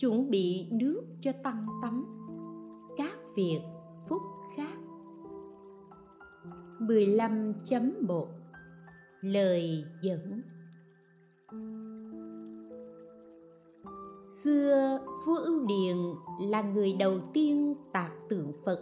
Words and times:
Chuẩn 0.00 0.30
bị 0.30 0.66
nước 0.70 1.02
cho 1.20 1.32
tăng 1.42 1.66
tắm 1.82 2.04
Các 2.96 3.12
việc 3.36 3.60
phúc 4.08 4.22
khác 4.56 4.78
15.1 6.80 8.26
Lời 9.20 9.84
dẫn 10.02 10.42
Xưa, 14.44 14.98
vua 15.26 15.36
Ưu 15.36 15.66
Điền 15.66 15.96
là 16.40 16.62
người 16.62 16.92
đầu 16.92 17.20
tiên 17.32 17.74
tạc 17.92 18.12
tượng 18.28 18.52
Phật 18.64 18.80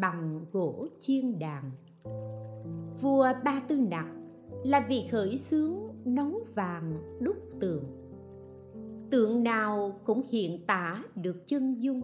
bằng 0.00 0.40
gỗ 0.52 0.86
chiên 1.06 1.38
đàn. 1.38 1.70
Vua 3.02 3.32
Ba 3.44 3.62
Tư 3.68 3.76
Nặc 3.76 4.06
là 4.64 4.86
vị 4.88 5.08
khởi 5.12 5.40
xướng 5.50 5.74
nấu 6.04 6.40
vàng 6.54 6.92
đúc 7.20 7.36
tượng. 7.60 8.05
Tượng 9.10 9.44
nào 9.44 9.92
cũng 10.04 10.22
hiện 10.30 10.66
tả 10.66 11.02
được 11.14 11.48
chân 11.48 11.82
dung, 11.82 12.02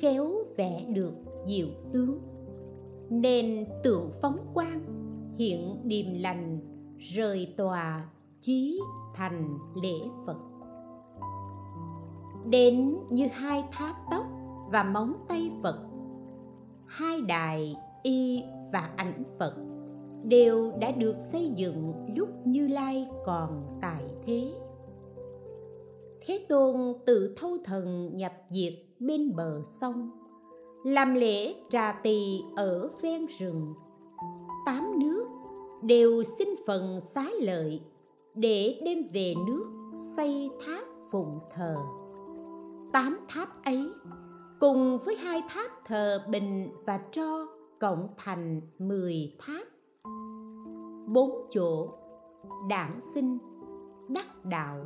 khéo 0.00 0.32
vẽ 0.56 0.84
được 0.88 1.14
diệu 1.46 1.66
tướng, 1.92 2.18
nên 3.10 3.66
tượng 3.84 4.10
phóng 4.22 4.38
quang 4.54 4.80
hiện 5.38 5.76
điềm 5.84 6.06
lành 6.20 6.60
rời 7.14 7.54
tòa 7.56 8.08
chí 8.42 8.80
thành 9.14 9.58
lễ 9.82 9.98
Phật 10.26 10.36
đến 12.50 12.96
như 13.10 13.26
hai 13.32 13.64
tháp 13.72 13.96
tóc 14.10 14.26
và 14.70 14.82
móng 14.82 15.14
tay 15.28 15.50
Phật. 15.62 15.78
Hai 16.86 17.20
đài 17.20 17.76
y 18.02 18.42
và 18.72 18.90
ảnh 18.96 19.22
Phật 19.38 19.54
đều 20.24 20.72
đã 20.80 20.90
được 20.90 21.16
xây 21.32 21.52
dựng 21.56 21.92
lúc 22.16 22.28
Như 22.44 22.66
Lai 22.68 23.08
còn 23.26 23.78
tại 23.80 24.04
thế. 24.26 24.52
Thế 26.26 26.46
Tôn 26.48 26.94
tự 27.06 27.34
thâu 27.36 27.58
thần 27.64 28.10
nhập 28.16 28.32
diệt 28.50 28.72
bên 29.00 29.36
bờ 29.36 29.62
sông, 29.80 30.10
làm 30.84 31.14
lễ 31.14 31.54
trà 31.70 32.00
tỳ 32.02 32.42
ở 32.56 32.90
ven 33.02 33.26
rừng. 33.38 33.74
Tám 34.66 34.98
nước 34.98 35.26
đều 35.82 36.22
xin 36.38 36.48
phần 36.66 37.00
xá 37.14 37.30
lợi 37.40 37.80
để 38.34 38.80
đem 38.84 38.98
về 39.12 39.34
nước 39.46 39.64
xây 40.16 40.50
tháp 40.66 40.84
phụng 41.10 41.38
thờ. 41.54 41.76
Tám 42.92 43.18
tháp 43.28 43.64
ấy 43.64 43.90
cùng 44.60 44.98
với 45.04 45.16
hai 45.16 45.42
tháp 45.48 45.70
thờ 45.86 46.18
bình 46.30 46.68
và 46.86 47.00
tro 47.12 47.46
cộng 47.80 48.08
thành 48.16 48.60
mười 48.78 49.36
tháp. 49.38 49.66
Bốn 51.06 51.30
chỗ 51.50 51.88
đảng 52.68 53.00
sinh 53.14 53.38
đắc 54.08 54.44
đạo 54.44 54.84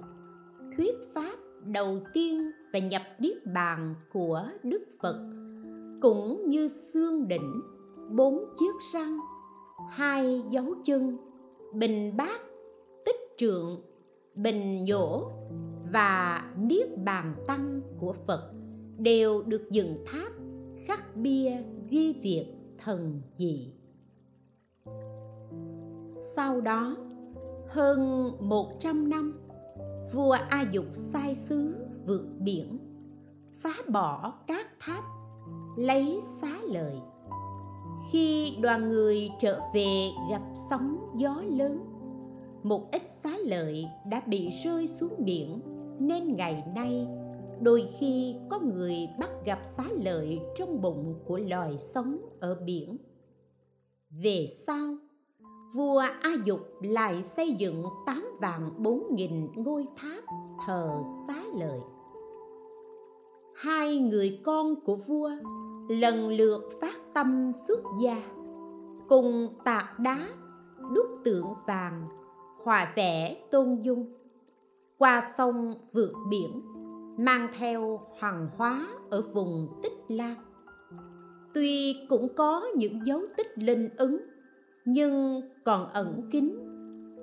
thuyết 0.76 0.94
pháp 1.14 1.37
đầu 1.64 2.00
tiên 2.14 2.50
và 2.72 2.78
nhập 2.78 3.03
niết 3.19 3.37
bàn 3.54 3.94
của 4.12 4.42
đức 4.62 4.84
phật, 5.03 5.16
cũng 6.03 6.48
như 6.48 6.70
xương 6.94 7.28
đỉnh, 7.28 7.60
bốn 8.16 8.44
chiếc 8.59 8.75
răng, 8.92 9.19
hai 9.91 10.42
dấu 10.50 10.75
chân, 10.87 11.16
bình 11.75 12.16
bát, 12.16 12.41
tích 13.04 13.37
trượng, 13.38 13.81
bình 14.34 14.84
nhổ 14.84 15.31
và 15.92 16.44
niết 16.59 16.88
bàn 17.04 17.34
tăng 17.47 17.81
của 18.00 18.14
phật 18.26 18.53
đều 18.98 19.43
được 19.43 19.70
dựng 19.70 20.04
tháp 20.06 20.32
khắc 20.87 21.16
bia 21.16 21.50
ghi 21.91 22.12
việc 22.22 22.47
thần 22.84 23.20
dị. 23.38 23.72
Sau 26.37 26.60
đó, 26.60 26.97
hơn 27.69 28.31
một 28.41 28.78
trăm 28.81 29.10
năm 29.10 29.45
vua 30.12 30.37
a 30.49 30.67
dục 30.72 30.84
sai 31.12 31.37
sứ 31.49 31.75
vượt 32.06 32.27
biển, 32.41 32.78
phá 33.62 33.75
bỏ 33.89 34.34
các 34.47 34.67
tháp, 34.81 35.05
lấy 35.77 36.21
xá 36.41 36.59
lợi. 36.62 36.97
Khi 38.12 38.56
đoàn 38.61 38.89
người 38.89 39.31
trở 39.43 39.61
về 39.75 40.11
gặp 40.31 40.43
sóng 40.71 40.97
gió 41.17 41.43
lớn, 41.49 41.84
một 42.62 42.91
ít 42.93 43.03
xá 43.25 43.37
lợi 43.44 43.87
đã 44.11 44.22
bị 44.27 44.50
rơi 44.65 44.89
xuống 45.00 45.15
biển, 45.19 45.61
nên 45.99 46.37
ngày 46.37 46.65
nay, 46.75 47.06
đôi 47.61 47.88
khi 48.00 48.34
có 48.50 48.59
người 48.59 48.97
bắt 49.19 49.31
gặp 49.44 49.59
xá 49.77 49.84
lợi 50.05 50.41
trong 50.59 50.83
bụng 50.83 51.15
của 51.27 51.38
loài 51.38 51.78
sống 51.94 52.19
ở 52.41 52.55
biển. 52.67 52.97
Về 54.23 54.56
sau 54.67 54.97
vua 55.76 55.98
a 56.20 56.31
dục 56.44 56.60
lại 56.81 57.25
xây 57.37 57.53
dựng 57.59 57.82
tám 58.06 58.25
vạn 58.41 58.70
bốn 58.78 59.03
nghìn 59.10 59.48
ngôi 59.54 59.87
tháp 59.97 60.25
thờ 60.66 60.91
xá 61.26 61.42
lợi. 61.59 61.81
Hai 63.54 63.98
người 63.98 64.41
con 64.44 64.75
của 64.84 64.97
vua 64.97 65.31
lần 65.88 66.28
lượt 66.28 66.62
phát 66.81 66.97
tâm 67.14 67.53
xuất 67.69 67.81
gia, 68.03 68.22
cùng 69.09 69.48
tạc 69.64 69.98
đá, 69.98 70.28
đúc 70.94 71.06
tượng 71.25 71.54
vàng, 71.66 72.08
hòa 72.64 72.93
vẽ 72.97 73.37
tôn 73.50 73.76
dung, 73.82 74.06
qua 74.98 75.34
sông 75.38 75.75
vượt 75.93 76.12
biển, 76.31 76.62
mang 77.19 77.48
theo 77.58 78.00
hoàng 78.20 78.48
hóa 78.56 78.88
ở 79.10 79.22
vùng 79.34 79.69
tích 79.82 80.04
lan. 80.08 80.37
Tuy 81.54 81.94
cũng 82.08 82.28
có 82.37 82.66
những 82.76 83.06
dấu 83.06 83.20
tích 83.37 83.58
linh 83.58 83.88
ứng 83.97 84.19
nhưng 84.86 85.41
còn 85.64 85.92
ẩn 85.92 86.28
kín, 86.32 86.58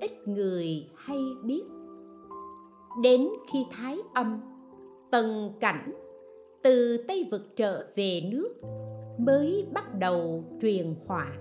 ít 0.01 0.27
người 0.27 0.89
hay 0.95 1.19
biết. 1.45 1.63
Đến 3.03 3.27
khi 3.53 3.59
thái 3.71 3.97
âm, 4.13 4.41
tần 5.11 5.51
cảnh, 5.59 5.93
từ 6.63 6.97
tây 7.07 7.27
vực 7.31 7.41
trở 7.55 7.87
về 7.95 8.21
nước, 8.31 8.53
mới 9.17 9.67
bắt 9.73 9.99
đầu 9.99 10.43
truyền 10.61 10.95
họa 11.07 11.33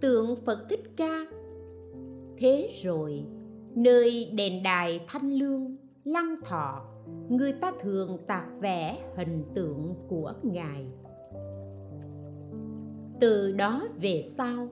tượng 0.00 0.36
phật 0.46 0.58
thích 0.70 0.82
ca, 0.96 1.26
thế 2.38 2.70
rồi 2.84 3.24
nơi 3.74 4.30
đền 4.34 4.62
đài 4.62 5.00
thanh 5.08 5.32
lương, 5.32 5.76
lăng 6.04 6.36
thọ, 6.44 6.84
người 7.28 7.52
ta 7.52 7.72
thường 7.82 8.18
tạc 8.26 8.46
vẽ 8.60 8.98
hình 9.16 9.44
tượng 9.54 9.94
của 10.08 10.34
ngài. 10.42 10.86
Từ 13.20 13.52
đó 13.52 13.82
về 14.02 14.30
sau 14.38 14.68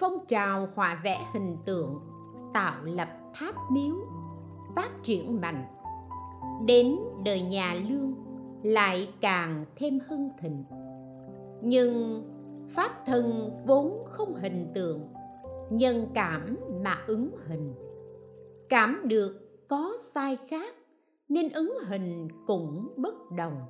phong 0.00 0.26
trào 0.28 0.68
họa 0.74 1.00
vẽ 1.04 1.26
hình 1.32 1.56
tượng, 1.64 2.00
tạo 2.54 2.84
lập 2.84 3.08
tháp 3.34 3.54
miếu, 3.70 3.94
phát 4.76 4.90
triển 5.02 5.40
mạnh. 5.40 5.64
Đến 6.66 6.96
đời 7.24 7.42
nhà 7.42 7.74
lương, 7.88 8.14
lại 8.62 9.08
càng 9.20 9.64
thêm 9.76 9.98
hưng 10.08 10.30
thịnh. 10.40 10.64
Nhưng 11.62 12.22
pháp 12.76 13.06
thân 13.06 13.50
vốn 13.66 14.04
không 14.10 14.34
hình 14.34 14.72
tượng, 14.74 15.00
nhân 15.70 16.06
cảm 16.14 16.56
mà 16.84 17.04
ứng 17.06 17.30
hình. 17.48 17.74
Cảm 18.68 19.02
được 19.04 19.32
có 19.68 19.92
sai 20.14 20.38
khác, 20.48 20.74
nên 21.28 21.52
ứng 21.52 21.78
hình 21.88 22.28
cũng 22.46 22.88
bất 22.96 23.30
đồng. 23.36 23.60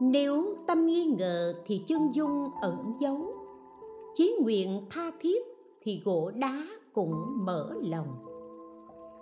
Nếu 0.00 0.56
tâm 0.66 0.86
nghi 0.86 1.06
ngờ 1.18 1.54
thì 1.66 1.84
chân 1.88 2.12
dung 2.14 2.50
ẩn 2.60 2.92
giấu 3.00 3.37
chí 4.18 4.36
nguyện 4.40 4.80
tha 4.90 5.10
thiết 5.20 5.42
thì 5.82 6.02
gỗ 6.04 6.30
đá 6.34 6.66
cũng 6.92 7.44
mở 7.44 7.74
lòng. 7.82 8.08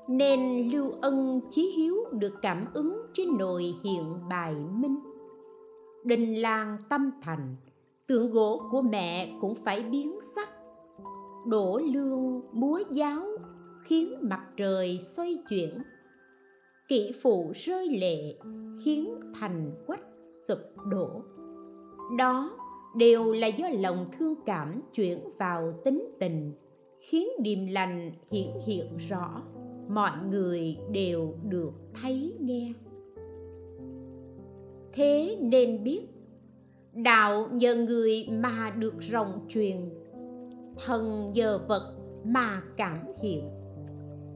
Nên 0.08 0.70
lưu 0.70 0.92
ân 1.00 1.40
chí 1.54 1.72
hiếu 1.76 1.96
được 2.12 2.34
cảm 2.42 2.66
ứng 2.74 3.02
trên 3.14 3.38
nồi 3.38 3.74
hiện 3.84 4.14
bài 4.30 4.54
minh. 4.74 4.96
Đình 6.04 6.34
làng 6.34 6.76
tâm 6.88 7.10
thành, 7.22 7.56
tượng 8.06 8.30
gỗ 8.30 8.62
của 8.70 8.82
mẹ 8.82 9.36
cũng 9.40 9.54
phải 9.64 9.82
biến 9.82 10.18
sắc. 10.34 10.48
Đổ 11.46 11.78
lương 11.78 12.40
múa 12.52 12.80
giáo 12.90 13.26
khiến 13.84 14.14
mặt 14.20 14.46
trời 14.56 15.00
xoay 15.16 15.38
chuyển. 15.48 15.78
Kỹ 16.88 17.12
phụ 17.22 17.52
rơi 17.54 17.88
lệ 17.88 18.38
khiến 18.84 19.20
thành 19.40 19.72
quách 19.86 20.04
sụp 20.48 20.58
đổ. 20.90 21.22
Đó 22.18 22.50
đều 22.96 23.32
là 23.32 23.46
do 23.46 23.68
lòng 23.68 24.06
thương 24.18 24.34
cảm 24.46 24.82
chuyển 24.92 25.18
vào 25.38 25.72
tính 25.84 26.08
tình, 26.20 26.52
khiến 27.00 27.28
điềm 27.42 27.66
lành 27.66 28.12
hiển 28.30 28.50
hiện 28.66 28.86
rõ, 29.08 29.42
mọi 29.88 30.12
người 30.30 30.76
đều 30.92 31.34
được 31.48 31.72
thấy 32.02 32.34
nghe. 32.40 32.72
Thế 34.92 35.38
nên 35.40 35.84
biết, 35.84 36.00
đạo 36.92 37.48
nhờ 37.52 37.74
người 37.74 38.26
mà 38.30 38.74
được 38.78 38.94
rộng 39.10 39.46
truyền 39.48 39.76
thần 40.86 41.32
nhờ 41.34 41.60
vật 41.68 41.96
mà 42.24 42.62
cảm 42.76 42.98
hiện. 43.22 43.48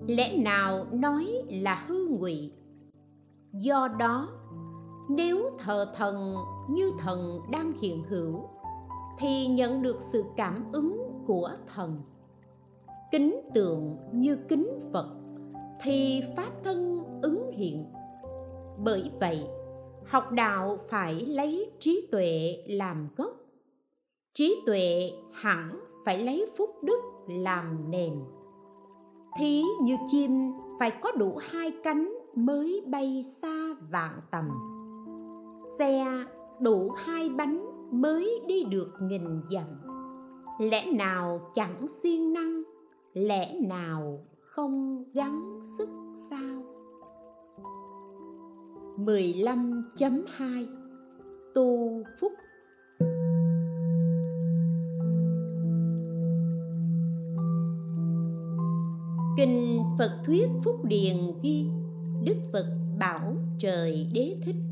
Lẽ 0.06 0.36
nào 0.36 0.86
nói 0.92 1.26
là 1.48 1.84
hư 1.88 2.06
ngụy? 2.08 2.52
Do 3.52 3.88
đó 3.98 4.28
nếu 5.10 5.50
thờ 5.58 5.92
thần 5.96 6.34
như 6.68 6.92
thần 6.98 7.40
đang 7.50 7.72
hiện 7.80 8.02
hữu, 8.02 8.48
thì 9.18 9.46
nhận 9.46 9.82
được 9.82 9.96
sự 10.12 10.24
cảm 10.36 10.64
ứng 10.72 11.12
của 11.26 11.50
thần. 11.74 12.00
Kính 13.12 13.40
tượng 13.54 13.96
như 14.12 14.36
kính 14.48 14.90
phật 14.92 15.08
thì 15.82 16.20
pháp 16.36 16.50
thân 16.64 17.04
ứng 17.22 17.50
hiện. 17.52 17.84
Bởi 18.84 19.10
vậy, 19.20 19.46
học 20.06 20.32
đạo 20.32 20.78
phải 20.90 21.14
lấy 21.14 21.70
trí 21.80 22.08
tuệ 22.12 22.56
làm 22.66 23.08
gốc. 23.16 23.36
Trí 24.34 24.62
tuệ 24.66 25.10
hẳn 25.32 25.80
phải 26.04 26.18
lấy 26.18 26.50
phúc 26.58 26.70
đức 26.82 27.00
làm 27.26 27.90
nền. 27.90 28.12
Thí 29.38 29.62
như 29.82 29.96
chim 30.10 30.52
phải 30.78 30.90
có 31.02 31.12
đủ 31.12 31.36
hai 31.40 31.72
cánh 31.84 32.12
mới 32.34 32.82
bay 32.86 33.24
xa 33.42 33.74
vạn 33.90 34.20
tầm 34.30 34.48
xe 35.80 36.24
đủ 36.60 36.90
hai 36.90 37.28
bánh 37.28 37.64
mới 37.92 38.40
đi 38.46 38.64
được 38.64 38.92
nghìn 39.00 39.24
dặm. 39.50 39.64
Lẽ 40.58 40.92
nào 40.92 41.40
chẳng 41.54 41.86
siêng 42.02 42.32
năng, 42.32 42.62
lẽ 43.14 43.54
nào 43.68 44.18
không 44.40 45.04
gắng 45.14 45.60
sức 45.78 45.88
sao? 46.30 46.62
15.2 48.96 50.66
Tu 51.54 52.02
Phúc. 52.20 52.32
Kinh 59.36 59.82
Phật 59.98 60.22
Thuyết 60.26 60.48
Phúc 60.64 60.84
Điền 60.84 61.16
ghi, 61.42 61.66
Đức 62.24 62.36
Phật 62.52 62.66
bảo 62.98 63.36
trời 63.60 64.10
đế 64.12 64.36
thích. 64.44 64.69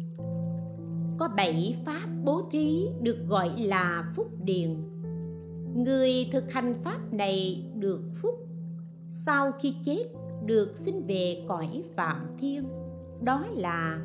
Có 1.19 1.29
bảy 1.37 1.76
pháp 1.87 2.06
bố 2.25 2.43
trí 2.50 2.91
được 3.03 3.19
gọi 3.29 3.61
là 3.61 4.12
Phúc 4.17 4.26
Điền. 4.44 4.76
Người 5.75 6.11
thực 6.32 6.44
hành 6.50 6.75
pháp 6.85 7.12
này 7.12 7.65
được 7.75 8.00
phúc, 8.23 8.35
Sau 9.26 9.53
khi 9.62 9.75
chết 9.87 10.05
được 10.47 10.75
sinh 10.85 11.06
về 11.06 11.44
cõi 11.49 11.85
Phạm 11.97 12.26
Thiên. 12.38 12.69
Đó 13.23 13.47
là, 13.50 14.00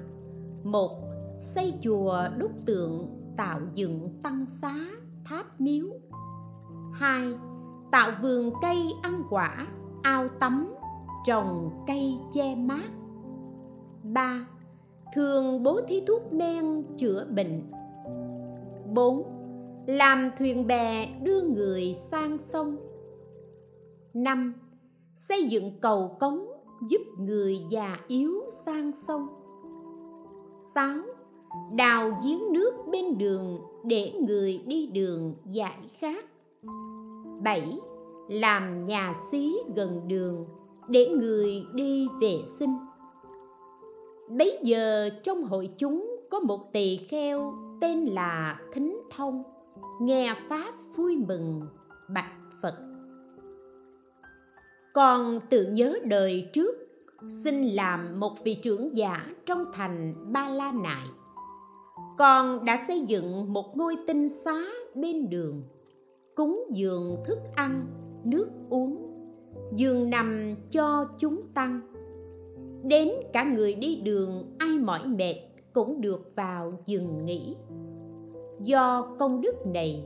một, 0.64 1.00
Xây 1.56 1.74
chùa 1.82 2.28
đúc 2.38 2.52
tượng 2.66 3.08
tạo 3.38 3.60
dựng 3.74 4.10
tăng 4.24 4.46
xá 4.62 4.76
tháp 5.26 5.62
miếu. 5.62 5.86
Hai, 6.94 7.34
Tạo 7.92 8.12
vườn 8.22 8.54
cây 8.62 8.78
ăn 9.02 9.24
quả, 9.30 9.68
ao 10.02 10.28
tắm, 10.40 10.76
trồng 11.28 11.84
cây 11.88 12.14
che 12.34 12.56
mát. 12.56 12.90
Ba 14.04 14.48
thường 15.14 15.64
bố 15.64 15.82
thí 15.88 16.02
thuốc 16.08 16.34
men 16.34 16.84
chữa 17.00 17.28
bệnh. 17.36 17.62
Bốn, 18.94 19.24
làm 19.88 20.32
thuyền 20.40 20.68
bè 20.68 21.10
đưa 21.24 21.42
người 21.42 21.98
sang 22.12 22.38
sông. 22.54 22.78
Năm, 24.14 24.54
xây 25.30 25.48
dựng 25.50 25.72
cầu 25.82 26.18
cống 26.20 26.46
giúp 26.90 27.02
người 27.20 27.58
già 27.70 27.98
yếu 28.08 28.32
sang 28.66 28.92
sông. 29.08 29.28
Sáu, 30.76 30.98
đào 31.76 32.22
giếng 32.26 32.54
nước 32.54 32.72
bên 32.92 33.18
đường 33.18 33.60
để 33.84 34.14
người 34.28 34.62
đi 34.68 34.88
đường 34.88 35.34
giải 35.46 35.78
khát 36.00 36.26
bảy, 37.44 37.80
làm 38.30 38.86
nhà 38.86 39.16
xí 39.32 39.54
gần 39.76 40.02
đường 40.08 40.46
để 40.88 41.08
người 41.08 41.66
đi 41.74 42.08
vệ 42.22 42.36
sinh 42.60 42.78
bấy 44.38 44.60
giờ 44.64 45.10
trong 45.24 45.44
hội 45.44 45.70
chúng 45.78 46.16
có 46.32 46.40
một 46.40 46.74
tỳ 46.74 46.98
kheo 47.10 47.54
tên 47.82 48.06
là 48.06 48.60
thính 48.74 49.02
thông, 49.16 49.44
nghe 50.02 50.36
pháp 50.50 50.74
vui 50.96 51.18
mừng, 51.28 51.62
bạch 52.14 52.34
phật. 52.62 52.76
Còn 54.94 55.40
tự 55.50 55.66
nhớ 55.72 56.00
đời 56.06 56.50
trước, 56.54 56.76
xin 57.44 57.64
làm 57.64 58.20
một 58.20 58.44
vị 58.44 58.58
trưởng 58.64 58.98
giả 58.98 59.26
trong 59.46 59.66
thành 59.74 60.14
ba 60.34 60.50
la 60.50 60.72
nại 60.72 61.08
con 62.18 62.66
đã 62.66 62.86
xây 62.88 63.02
dựng 63.08 63.54
một 63.54 63.78
ngôi 63.78 63.96
tinh 64.08 64.30
xá 64.46 64.64
bên 64.96 65.30
đường, 65.30 65.62
cúng 66.36 66.64
dường 66.72 67.18
thức 67.28 67.38
ăn, 67.56 67.86
nước 68.24 68.48
uống, 68.70 68.98
giường 69.76 70.10
nằm 70.10 70.56
cho 70.72 71.06
chúng 71.20 71.42
tăng 71.54 71.82
đến 72.84 73.10
cả 73.34 73.44
người 73.44 73.74
đi 73.74 73.96
đường, 73.96 74.56
ai 74.58 74.70
mỏi 74.70 75.08
mệt 75.08 75.36
cũng 75.74 76.02
được 76.02 76.32
vào 76.36 76.74
dừng 76.86 77.26
nghỉ. 77.26 77.56
Do 78.60 79.16
công 79.20 79.42
đức 79.42 79.66
này, 79.66 80.04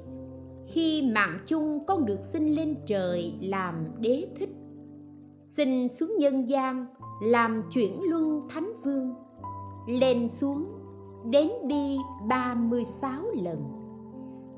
khi 0.67 1.01
mạng 1.01 1.39
chung 1.47 1.79
con 1.87 2.05
được 2.05 2.19
sinh 2.33 2.55
lên 2.55 2.75
trời 2.87 3.33
làm 3.41 3.85
đế 3.99 4.27
thích 4.39 4.49
sinh 5.57 5.87
xuống 5.99 6.13
nhân 6.19 6.49
gian 6.49 6.85
làm 7.21 7.63
chuyển 7.73 8.01
luân 8.09 8.41
thánh 8.49 8.73
vương, 8.83 9.13
lên 9.87 10.29
xuống 10.41 10.65
đến 11.31 11.51
đi 11.67 11.97
ba 12.29 12.53
mươi 12.53 12.85
sáu 13.01 13.23
lần, 13.43 13.57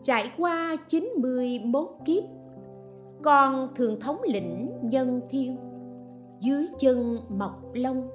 trải 0.05 0.31
qua 0.37 0.77
chín 0.89 1.09
mươi 1.17 1.59
91 1.63 1.87
kiếp, 2.05 2.23
con 3.23 3.67
thường 3.75 3.99
thống 3.99 4.21
lĩnh 4.23 4.69
nhân 4.81 5.21
thiên 5.29 5.57
dưới 6.41 6.67
chân 6.79 7.19
mọc 7.37 7.61
lông, 7.73 8.09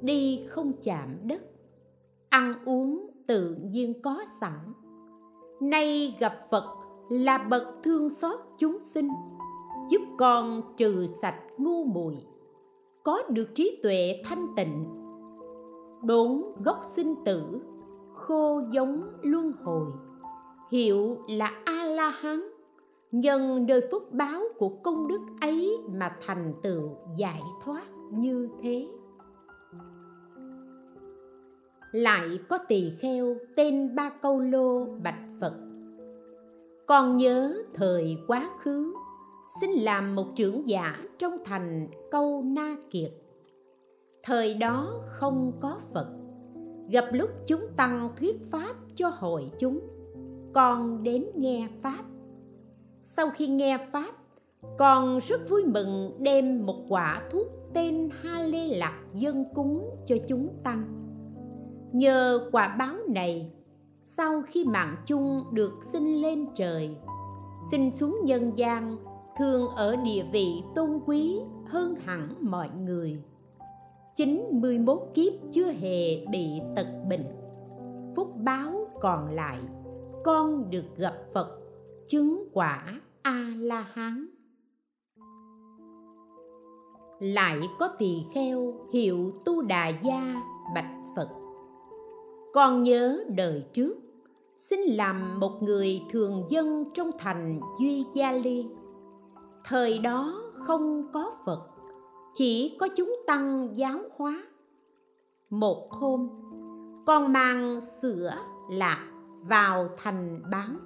đi 0.00 0.46
không 0.48 0.72
chạm 0.84 1.08
đất. 1.22 1.42
Ăn 2.28 2.54
uống 2.64 3.10
tự 3.26 3.56
nhiên 3.62 4.02
có 4.02 4.24
sẵn. 4.40 4.58
Nay 5.60 6.16
gặp 6.20 6.32
phật 6.50 6.64
là 7.10 7.38
bậc 7.50 7.62
thương 7.84 8.10
xót 8.22 8.40
chúng 8.58 8.78
sinh, 8.94 9.08
giúp 9.90 10.00
con 10.18 10.62
trừ 10.76 11.06
sạch 11.22 11.40
ngu 11.58 11.84
muội, 11.84 12.16
có 13.04 13.22
được 13.28 13.48
trí 13.54 13.80
tuệ 13.82 14.22
thanh 14.24 14.46
tịnh. 14.56 14.84
Đốn 16.02 16.42
gốc 16.64 16.92
sinh 16.96 17.14
tử, 17.24 17.60
khô 18.14 18.60
giống 18.72 19.02
luân 19.22 19.52
hồi, 19.64 19.86
hiệu 20.70 21.16
là 21.28 21.62
a 21.64 21.84
la 21.84 22.10
hán 22.10 22.40
nhân 23.12 23.66
đời 23.66 23.80
phúc 23.90 24.12
báo 24.12 24.42
của 24.58 24.68
công 24.68 25.08
đức 25.08 25.20
ấy 25.40 25.78
mà 25.88 26.16
thành 26.26 26.54
tựu 26.62 26.90
giải 27.16 27.40
thoát 27.64 27.84
như 28.12 28.48
thế. 28.62 28.86
Lại 31.92 32.38
có 32.48 32.58
tỳ 32.68 32.92
kheo 33.00 33.36
tên 33.56 33.94
ba 33.94 34.10
câu 34.22 34.40
lô 34.40 34.84
bạch 34.84 35.20
phật. 35.40 35.52
Con 36.86 37.16
nhớ 37.16 37.62
thời 37.74 38.16
quá 38.26 38.50
khứ, 38.62 38.94
xin 39.60 39.70
làm 39.70 40.14
một 40.14 40.26
trưởng 40.36 40.68
giả 40.68 41.04
trong 41.18 41.38
thành 41.44 41.88
câu 42.10 42.42
na 42.46 42.76
kiệt. 42.90 43.12
Thời 44.22 44.54
đó 44.54 45.00
không 45.08 45.52
có 45.60 45.80
phật, 45.94 46.08
gặp 46.90 47.04
lúc 47.12 47.30
chúng 47.46 47.66
tăng 47.76 48.10
thuyết 48.20 48.36
pháp 48.50 48.74
cho 48.96 49.08
hội 49.08 49.50
chúng, 49.58 49.80
con 50.54 51.02
đến 51.02 51.24
nghe 51.34 51.68
pháp 51.82 52.04
sau 53.16 53.30
khi 53.36 53.46
nghe 53.46 53.78
pháp, 53.92 54.12
con 54.78 55.20
rất 55.28 55.40
vui 55.50 55.64
mừng 55.64 56.16
đem 56.18 56.66
một 56.66 56.76
quả 56.88 57.22
thuốc 57.32 57.46
tên 57.74 58.10
ha 58.22 58.40
lê 58.40 58.66
lạc 58.66 59.00
dân 59.14 59.44
cúng 59.54 59.90
cho 60.06 60.16
chúng 60.28 60.48
tăng. 60.64 60.84
Nhờ 61.92 62.48
quả 62.52 62.76
báo 62.78 62.96
này, 63.08 63.52
sau 64.16 64.42
khi 64.52 64.64
mạng 64.64 64.96
chung 65.06 65.44
được 65.52 65.72
sinh 65.92 66.22
lên 66.22 66.46
trời, 66.56 66.96
sinh 67.70 67.90
xuống 68.00 68.20
nhân 68.24 68.52
gian, 68.56 68.96
thường 69.38 69.68
ở 69.68 69.96
địa 69.96 70.22
vị 70.32 70.62
tôn 70.74 71.00
quý 71.06 71.40
hơn 71.66 71.94
hẳn 72.04 72.34
mọi 72.40 72.68
người. 72.84 73.22
91 74.16 74.98
kiếp 75.14 75.32
chưa 75.54 75.72
hề 75.72 76.26
bị 76.30 76.60
tật 76.76 76.86
bệnh. 77.08 77.24
Phúc 78.16 78.32
báo 78.44 78.88
còn 79.00 79.34
lại, 79.34 79.58
con 80.24 80.70
được 80.70 80.96
gặp 80.96 81.14
Phật, 81.34 81.58
chứng 82.08 82.48
quả. 82.52 83.00
A 83.26 83.46
La 83.58 83.86
Hán. 83.94 84.26
Lại 87.20 87.60
có 87.78 87.88
tỳ 87.98 88.24
kheo 88.34 88.74
hiệu 88.92 89.32
Tu 89.44 89.62
Đà 89.62 89.88
Gia 90.04 90.42
bạch 90.74 90.90
Phật. 91.16 91.28
Con 92.54 92.82
nhớ 92.82 93.24
đời 93.28 93.64
trước 93.74 93.94
xin 94.70 94.80
làm 94.80 95.40
một 95.40 95.62
người 95.62 96.02
thường 96.12 96.44
dân 96.50 96.84
trong 96.94 97.10
thành 97.18 97.60
Duy 97.80 98.04
Gia 98.14 98.32
Ly. 98.32 98.66
Thời 99.64 99.98
đó 99.98 100.42
không 100.66 101.02
có 101.12 101.36
Phật, 101.46 101.66
chỉ 102.36 102.76
có 102.80 102.88
chúng 102.96 103.16
tăng 103.26 103.68
giáo 103.76 103.98
hóa. 104.16 104.42
Một 105.50 105.88
hôm, 105.90 106.28
con 107.06 107.32
mang 107.32 107.80
sữa 108.02 108.34
lạc 108.70 109.08
vào 109.48 109.88
thành 110.02 110.42
bán 110.50 110.78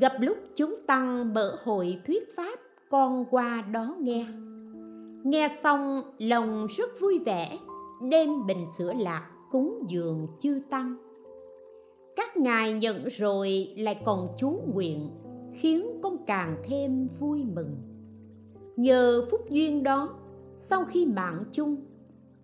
gặp 0.00 0.12
lúc 0.20 0.36
chúng 0.56 0.76
tăng 0.86 1.34
mở 1.34 1.58
hội 1.64 1.98
thuyết 2.06 2.36
pháp, 2.36 2.58
con 2.90 3.24
qua 3.30 3.64
đó 3.72 3.96
nghe. 4.00 4.26
Nghe 5.24 5.58
xong, 5.62 6.02
lòng 6.18 6.66
rất 6.76 7.00
vui 7.00 7.18
vẻ 7.26 7.58
đem 8.10 8.46
bình 8.46 8.66
sữa 8.78 8.92
lạc 8.98 9.30
cúng 9.52 9.84
dường 9.88 10.26
chư 10.42 10.60
tăng. 10.70 10.96
Các 12.16 12.36
ngài 12.36 12.74
nhận 12.74 13.04
rồi 13.18 13.74
lại 13.76 14.02
còn 14.04 14.28
chú 14.38 14.60
nguyện, 14.74 15.10
khiến 15.60 15.86
con 16.02 16.16
càng 16.26 16.56
thêm 16.68 17.08
vui 17.20 17.44
mừng. 17.54 17.76
Nhờ 18.76 19.26
phúc 19.30 19.40
duyên 19.50 19.82
đó, 19.82 20.08
sau 20.70 20.84
khi 20.84 21.06
mạng 21.06 21.44
chung 21.52 21.76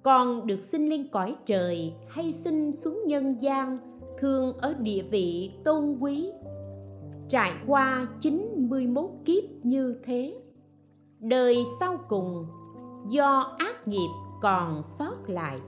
con 0.03 0.47
được 0.47 0.59
sinh 0.73 0.89
lên 0.89 1.09
cõi 1.13 1.37
trời 1.47 1.93
hay 2.09 2.35
sinh 2.45 2.73
xuống 2.85 3.03
nhân 3.07 3.37
gian, 3.41 3.79
thường 4.21 4.53
ở 4.59 4.75
địa 4.75 5.03
vị 5.11 5.51
tôn 5.65 5.97
quý 6.01 6.31
trải 7.31 7.53
qua 7.67 8.07
91 8.21 9.11
kiếp 9.25 9.45
như 9.63 10.01
thế. 10.05 10.35
Đời 11.21 11.57
sau 11.81 11.99
cùng, 12.09 12.47
do 13.09 13.57
ác 13.59 13.89
nghiệp 13.89 14.09
còn 14.43 14.83
sót 14.99 15.17
lại 15.27 15.61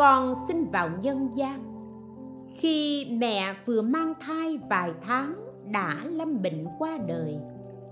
con 0.00 0.34
sinh 0.48 0.70
vào 0.72 0.90
nhân 1.02 1.28
gian. 1.34 1.64
Khi 2.58 3.06
mẹ 3.10 3.54
vừa 3.66 3.82
mang 3.82 4.12
thai 4.20 4.58
vài 4.70 4.92
tháng 5.02 5.34
đã 5.72 6.04
lâm 6.04 6.42
bệnh 6.42 6.66
qua 6.78 6.98
đời, 7.06 7.36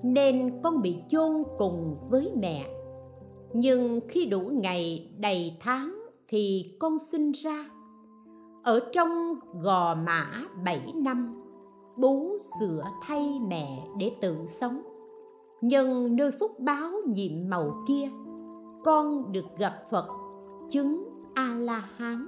nên 0.03 0.61
con 0.63 0.83
bị 0.83 0.97
chôn 1.09 1.43
cùng 1.59 1.97
với 2.11 2.33
mẹ. 2.37 2.67
Nhưng 3.53 4.01
khi 4.09 4.27
đủ 4.27 4.41
ngày 4.41 5.11
đầy 5.19 5.57
tháng 5.61 6.05
thì 6.29 6.65
con 6.81 6.99
sinh 7.13 7.33
ra. 7.33 7.71
Ở 8.63 8.81
trong 8.93 9.35
gò 9.63 9.95
mã 9.95 10.45
bảy 10.65 10.93
năm 10.95 11.38
bú 11.99 12.39
sữa 12.61 12.85
thay 13.03 13.41
mẹ 13.49 13.87
để 13.99 14.13
tự 14.21 14.37
sống. 14.61 14.83
Nhân 15.61 16.17
nơi 16.17 16.31
phúc 16.41 16.61
báo 16.61 16.91
nhiệm 17.07 17.33
màu 17.49 17.85
kia, 17.89 18.11
con 18.85 19.33
được 19.33 19.57
gặp 19.59 19.83
phật, 19.91 20.07
chứng 20.71 21.09
a 21.35 21.55
la 21.55 21.89
hán 21.97 22.27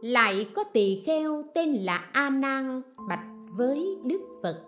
lại 0.00 0.46
có 0.54 0.64
tỳ 0.72 1.02
kheo 1.06 1.44
tên 1.54 1.74
là 1.74 2.08
a 2.12 2.30
nan 2.30 2.82
bạch 3.08 3.26
với 3.56 3.98
đức 4.04 4.20
phật. 4.42 4.62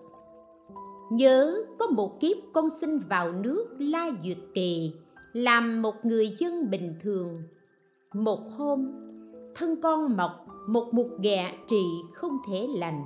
Nhớ 1.11 1.65
có 1.79 1.87
một 1.87 2.21
kiếp 2.21 2.37
con 2.53 2.69
sinh 2.81 2.99
vào 2.99 3.33
nước 3.33 3.67
la 3.79 4.11
duyệt 4.25 4.39
kỳ 4.55 4.93
làm 5.33 5.83
một 5.83 6.05
người 6.05 6.37
dân 6.39 6.71
bình 6.71 6.95
thường. 7.03 7.43
Một 8.15 8.41
hôm 8.57 8.93
thân 9.61 9.81
con 9.83 10.17
mọc 10.17 10.47
một 10.69 10.85
mục 10.93 11.09
ghẹ 11.21 11.55
trị 11.71 11.85
không 12.15 12.39
thể 12.49 12.67
lành. 12.77 13.05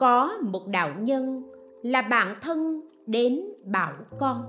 Có 0.00 0.38
một 0.42 0.66
đạo 0.66 0.90
nhân 1.00 1.42
là 1.82 2.02
bạn 2.02 2.36
thân 2.42 2.80
đến 3.06 3.40
bảo 3.64 3.92
con. 4.18 4.42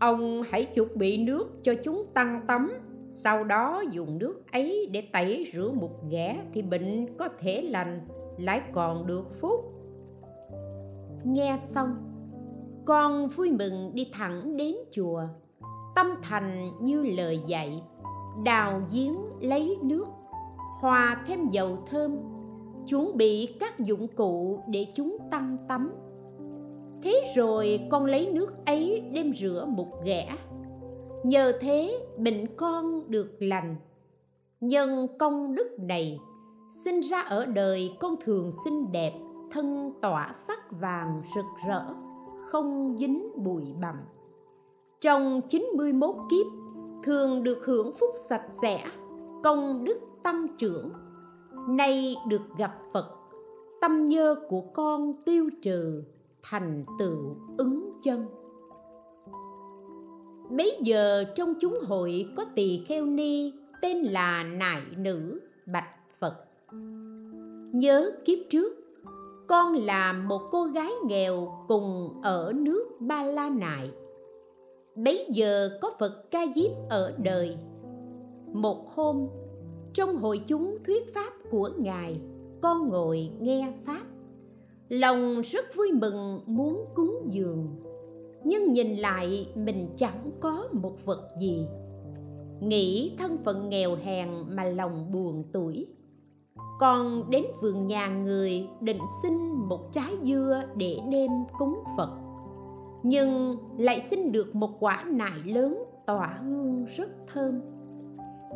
Ông 0.00 0.42
hãy 0.50 0.64
chuẩn 0.74 0.88
bị 0.98 1.24
nước 1.24 1.50
cho 1.64 1.74
chúng 1.84 2.06
tăng 2.14 2.44
tắm, 2.46 2.72
sau 3.24 3.44
đó 3.44 3.82
dùng 3.90 4.18
nước 4.18 4.42
ấy 4.52 4.88
để 4.92 5.02
tẩy 5.12 5.50
rửa 5.54 5.72
một 5.80 6.10
ghẻ 6.10 6.44
thì 6.54 6.62
bệnh 6.62 7.06
có 7.18 7.28
thể 7.40 7.62
lành, 7.62 8.00
lại 8.38 8.62
còn 8.72 9.06
được 9.06 9.40
phúc. 9.40 9.60
Nghe 11.24 11.58
xong, 11.74 11.96
con 12.84 13.28
vui 13.28 13.50
mừng 13.50 13.90
đi 13.94 14.10
thẳng 14.12 14.56
đến 14.56 14.76
chùa 14.90 15.22
tâm 15.94 16.06
thành 16.22 16.70
như 16.80 17.02
lời 17.02 17.40
dạy, 17.46 17.82
đào 18.44 18.82
giếng 18.92 19.16
lấy 19.40 19.78
nước 19.82 20.06
hòa 20.80 21.24
thêm 21.26 21.48
dầu 21.48 21.78
thơm, 21.90 22.16
chuẩn 22.88 23.16
bị 23.16 23.56
các 23.60 23.78
dụng 23.78 24.08
cụ 24.08 24.60
để 24.68 24.86
chúng 24.96 25.16
tăng 25.30 25.56
tắm. 25.68 25.92
Thế 27.02 27.32
rồi 27.36 27.80
con 27.90 28.04
lấy 28.04 28.30
nước 28.32 28.64
ấy 28.66 29.02
đem 29.12 29.32
rửa 29.40 29.66
một 29.68 30.04
ghẻ 30.04 30.36
nhờ 31.22 31.52
thế 31.60 32.06
bệnh 32.18 32.46
con 32.56 33.10
được 33.10 33.36
lành. 33.38 33.76
Nhân 34.60 35.08
công 35.18 35.54
đức 35.54 35.76
này, 35.80 36.20
sinh 36.84 37.00
ra 37.00 37.20
ở 37.20 37.46
đời 37.46 37.90
con 38.00 38.14
thường 38.24 38.52
xinh 38.64 38.92
đẹp, 38.92 39.12
thân 39.52 39.92
tỏa 40.02 40.34
sắc 40.46 40.80
vàng 40.80 41.22
rực 41.34 41.44
rỡ, 41.68 41.84
không 42.50 42.96
dính 43.00 43.32
bụi 43.36 43.64
bặm 43.80 43.96
trong 45.02 45.40
91 45.50 46.14
kiếp, 46.30 46.46
thường 47.04 47.42
được 47.42 47.58
hưởng 47.64 47.92
phúc 48.00 48.10
sạch 48.30 48.46
sẽ, 48.62 48.84
công 49.44 49.84
đức 49.84 50.00
tăng 50.22 50.46
trưởng. 50.58 50.90
Nay 51.68 52.16
được 52.28 52.42
gặp 52.58 52.72
phật, 52.92 53.06
tâm 53.80 54.08
nhơ 54.08 54.34
của 54.48 54.60
con 54.60 55.14
tiêu 55.24 55.50
trừ, 55.62 56.02
thành 56.42 56.84
tựu 56.98 57.36
ứng 57.58 57.92
chân. 58.04 58.26
Bấy 60.50 60.78
giờ 60.82 61.24
trong 61.36 61.54
chúng 61.60 61.78
hội 61.86 62.26
có 62.36 62.44
tỳ 62.54 62.84
kheo 62.88 63.06
ni 63.06 63.52
tên 63.82 63.98
là 63.98 64.42
nại 64.42 64.82
nữ 64.96 65.40
bạch 65.66 65.90
phật. 66.18 66.34
Nhớ 67.72 68.10
kiếp 68.24 68.38
trước, 68.50 68.72
con 69.46 69.74
là 69.74 70.12
một 70.12 70.40
cô 70.50 70.64
gái 70.64 70.92
nghèo 71.06 71.64
cùng 71.68 72.20
ở 72.22 72.52
nước 72.56 72.84
ba 73.00 73.22
la 73.22 73.48
nại 73.48 73.90
bấy 74.96 75.26
giờ 75.30 75.78
có 75.80 75.90
phật 75.98 76.30
ca 76.30 76.40
diếp 76.56 76.70
ở 76.88 77.14
đời. 77.18 77.56
Một 78.52 78.94
hôm, 78.94 79.28
trong 79.94 80.16
hội 80.16 80.40
chúng 80.48 80.76
thuyết 80.86 81.14
pháp 81.14 81.32
của 81.50 81.70
ngài, 81.78 82.20
con 82.62 82.88
ngồi 82.88 83.30
nghe 83.40 83.72
pháp. 83.86 84.02
Lòng 84.88 85.42
rất 85.52 85.64
vui 85.76 85.92
mừng 85.92 86.40
muốn 86.46 86.84
cúng 86.94 87.28
dường, 87.30 87.68
nhưng 88.44 88.72
nhìn 88.72 88.96
lại 88.96 89.48
mình 89.54 89.88
chẳng 89.98 90.30
có 90.40 90.68
một 90.72 91.04
vật 91.04 91.30
gì. 91.40 91.66
Nghĩ 92.60 93.12
thân 93.18 93.38
phận 93.44 93.68
nghèo 93.68 93.94
hèn 93.94 94.28
mà 94.48 94.64
lòng 94.64 95.12
buồn 95.12 95.44
tuổi 95.52 95.86
còn 96.82 97.30
đến 97.30 97.44
vườn 97.60 97.86
nhà 97.86 98.08
người 98.08 98.68
định 98.80 98.98
xin 99.22 99.32
một 99.48 99.92
trái 99.94 100.12
dưa 100.22 100.62
để 100.76 100.98
đem 101.10 101.30
cúng 101.58 101.78
phật 101.96 102.10
nhưng 103.02 103.56
lại 103.78 104.06
xin 104.10 104.32
được 104.32 104.54
một 104.54 104.70
quả 104.80 105.04
nại 105.08 105.38
lớn 105.44 105.84
tỏa 106.06 106.40
hương 106.42 106.84
rất 106.96 107.08
thơm. 107.34 107.60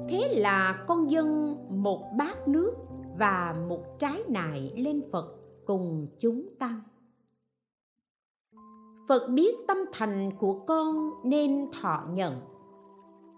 Thế 0.09 0.29
là 0.37 0.85
con 0.88 1.11
dân 1.11 1.57
một 1.71 2.03
bát 2.19 2.49
nước 2.49 2.73
và 3.19 3.57
một 3.69 3.99
trái 3.99 4.23
nại 4.29 4.73
lên 4.76 5.03
phật 5.12 5.26
cùng 5.67 6.07
chúng 6.21 6.49
tăng 6.59 6.81
phật 9.09 9.29
biết 9.29 9.57
tâm 9.69 9.79
thành 9.93 10.31
của 10.38 10.55
con 10.67 11.11
nên 11.25 11.69
thọ 11.83 12.03
nhận. 12.12 12.41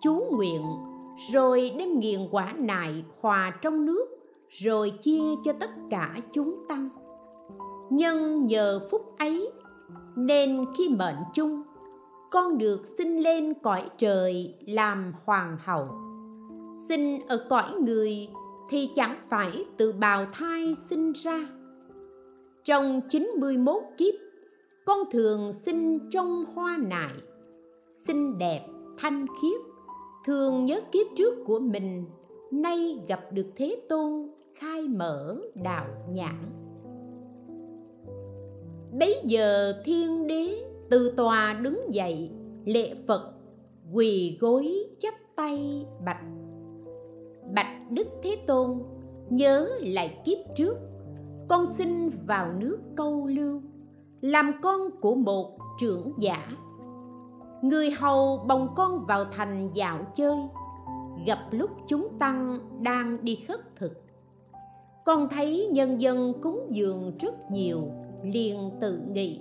Chú 0.03 0.23
nguyện, 0.31 0.63
rồi 1.33 1.71
đem 1.79 2.01
nghiền 2.01 2.29
quả 2.31 2.55
nại 2.59 3.05
hòa 3.21 3.59
trong 3.63 3.87
nước, 3.87 4.07
rồi 4.63 4.93
chia 5.03 5.23
cho 5.45 5.53
tất 5.61 5.71
cả 5.91 6.17
chúng 6.33 6.55
tăng. 6.69 6.89
Nhân 7.91 8.47
nhờ 8.47 8.89
phúc 8.91 9.15
ấy 9.19 9.51
nên 10.19 10.65
khi 10.79 10.89
mệnh 10.89 11.17
chung, 11.35 11.63
con 12.31 12.59
được 12.59 12.81
sinh 12.99 13.23
lên 13.23 13.55
cõi 13.63 13.91
trời 13.99 14.55
làm 14.67 15.13
hoàng 15.25 15.57
hậu. 15.65 15.89
Sinh 16.89 17.27
ở 17.29 17.47
cõi 17.51 17.73
người 17.81 18.29
thì 18.71 18.91
chẳng 18.97 19.17
phải 19.29 19.65
từ 19.77 19.93
bào 19.93 20.27
thai 20.33 20.77
sinh 20.91 21.13
ra. 21.25 21.49
Trong 22.65 23.01
91 23.11 23.83
kiếp, 23.99 24.15
con 24.87 24.99
thường 25.13 25.55
sinh 25.67 25.99
trong 26.13 26.45
hoa 26.55 26.79
nại, 26.89 27.15
xinh 28.07 28.39
đẹp, 28.39 28.67
thanh 28.99 29.27
khiết. 29.27 29.61
Thường 30.27 30.65
nhớ 30.65 30.81
kiếp 30.93 31.07
trước 31.17 31.35
của 31.47 31.59
mình, 31.59 32.05
nay 32.51 32.99
gặp 33.09 33.21
được 33.33 33.47
thế 33.57 33.81
tôn, 33.89 34.29
khai 34.55 34.83
mở 34.83 35.37
đạo 35.55 35.87
nhãn 36.13 36.68
bấy 38.93 39.21
giờ 39.25 39.73
thiên 39.85 40.27
đế 40.27 40.65
từ 40.91 41.13
tòa 41.17 41.61
đứng 41.63 41.95
dậy 41.95 42.31
lệ 42.65 42.95
phật 43.07 43.33
quỳ 43.93 44.39
gối 44.41 44.75
chắp 45.01 45.15
tay 45.37 45.87
bạch. 46.05 46.23
Bạch 47.55 47.91
đức 47.91 48.07
thế 48.23 48.37
tôn, 48.47 48.83
nhớ 49.31 49.69
lại 49.81 50.19
kiếp 50.25 50.39
trước, 50.57 50.77
con 51.49 51.75
xin 51.79 52.11
vào 52.27 52.53
nước 52.59 52.79
câu 52.97 53.27
lưu, 53.27 53.61
làm 54.21 54.53
con 54.63 54.91
của 55.01 55.15
một 55.15 55.59
trưởng 55.81 56.13
giả. 56.19 56.49
Người 57.63 57.91
hầu 57.91 58.45
bồng 58.49 58.69
con 58.77 59.07
vào 59.07 59.25
thành 59.37 59.71
dạo 59.75 59.99
chơi, 60.17 60.37
gặp 61.27 61.39
lúc 61.51 61.71
chúng 61.89 62.09
tăng 62.19 62.59
đang 62.81 63.25
đi 63.25 63.39
khất 63.49 63.61
thực. 63.77 63.93
Con 65.05 65.29
thấy 65.29 65.69
nhân 65.73 66.01
dân 66.01 66.33
cúng 66.43 66.67
dường 66.71 67.13
rất 67.19 67.51
nhiều 67.51 67.83
liền 68.23 68.71
tự 68.81 68.99
nghĩ. 69.13 69.41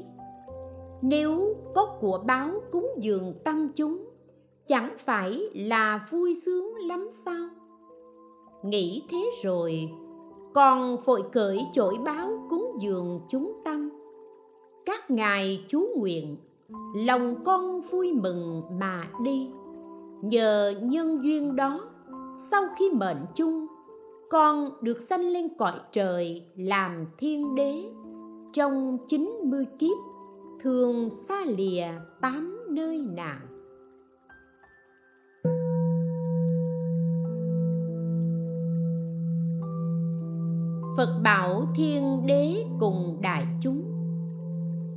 Nếu 1.01 1.55
có 1.75 1.97
của 1.99 2.23
báo 2.25 2.49
cúng 2.71 2.89
dường 2.97 3.33
tăng 3.43 3.69
chúng, 3.75 4.05
chẳng 4.67 4.97
phải 5.05 5.39
là 5.53 6.07
vui 6.11 6.41
sướng 6.45 6.75
lắm 6.75 7.09
sao? 7.25 7.49
Nghĩ 8.63 9.03
thế 9.11 9.31
rồi, 9.43 9.89
còn 10.53 10.97
vội 11.05 11.23
cởi 11.31 11.59
chổi 11.73 11.95
báo 12.05 12.29
cúng 12.49 12.77
dường 12.81 13.21
chúng 13.29 13.53
tăng. 13.65 13.89
Các 14.85 15.11
ngài 15.11 15.65
chú 15.69 15.87
nguyện, 15.97 16.37
lòng 16.95 17.35
con 17.45 17.81
vui 17.81 18.13
mừng 18.13 18.61
mà 18.79 19.07
đi. 19.23 19.49
Nhờ 20.21 20.73
nhân 20.81 21.23
duyên 21.23 21.55
đó, 21.55 21.79
sau 22.51 22.63
khi 22.79 22.89
mệnh 22.93 23.25
chung, 23.35 23.67
con 24.29 24.71
được 24.81 24.97
sanh 25.09 25.29
lên 25.29 25.49
cõi 25.57 25.79
trời 25.93 26.43
làm 26.55 27.05
thiên 27.17 27.55
đế 27.55 27.83
trong 28.53 28.97
chín 29.09 29.31
mươi 29.43 29.65
kiếp, 29.79 29.97
thường 30.63 31.09
xa 31.29 31.45
lìa 31.57 31.85
tám 32.21 32.57
nơi 32.69 32.97
nào 32.97 33.39
Phật 40.97 41.19
bảo 41.23 41.67
thiên 41.77 42.25
đế 42.25 42.65
cùng 42.79 43.17
đại 43.21 43.47
chúng, 43.63 43.83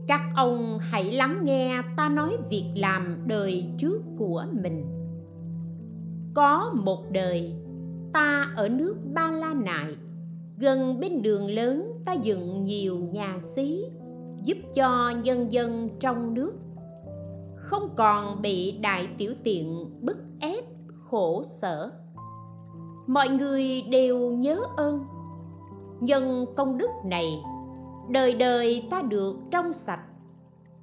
Các 0.09 0.21
ông 0.37 0.79
hãy 0.79 1.13
lắng 1.13 1.41
nghe 1.45 1.83
ta 1.97 2.09
nói 2.09 2.37
việc 2.51 2.73
làm 2.77 3.17
đời 3.27 3.65
trước 3.79 4.03
của 4.19 4.45
mình. 4.63 4.85
Có 6.35 6.75
một 6.85 7.05
đời, 7.13 7.55
ta 8.13 8.53
ở 8.57 8.69
nước 8.69 8.97
Ba 9.15 9.31
La 9.31 9.55
Nại, 9.55 9.97
Gần 10.59 11.01
bên 11.01 11.23
đường 11.23 11.47
lớn 11.47 11.90
ta 12.11 12.15
dựng 12.15 12.65
nhiều 12.65 12.99
nhà 13.13 13.41
xí, 13.57 13.85
Giúp 14.45 14.57
cho 14.75 15.11
nhân 15.23 15.53
dân 15.53 15.89
trong 16.01 16.35
nước. 16.35 16.53
Không 17.57 17.89
còn 17.97 18.43
bị 18.43 18.79
đại 18.81 19.09
tiểu 19.19 19.35
tiện 19.45 19.85
bức 20.01 20.17
ép, 20.41 20.65
khổ 21.11 21.45
sở. 21.63 21.91
Mọi 23.07 23.29
người 23.29 23.83
đều 23.83 24.31
nhớ 24.31 24.61
ơn. 24.77 25.05
Nhân 26.01 26.47
công 26.57 26.79
đức 26.79 26.91
này, 27.05 27.27
đời 28.11 28.33
đời 28.33 28.83
ta 28.91 29.03
được 29.03 29.37
trong 29.51 29.73
sạch. 29.87 30.05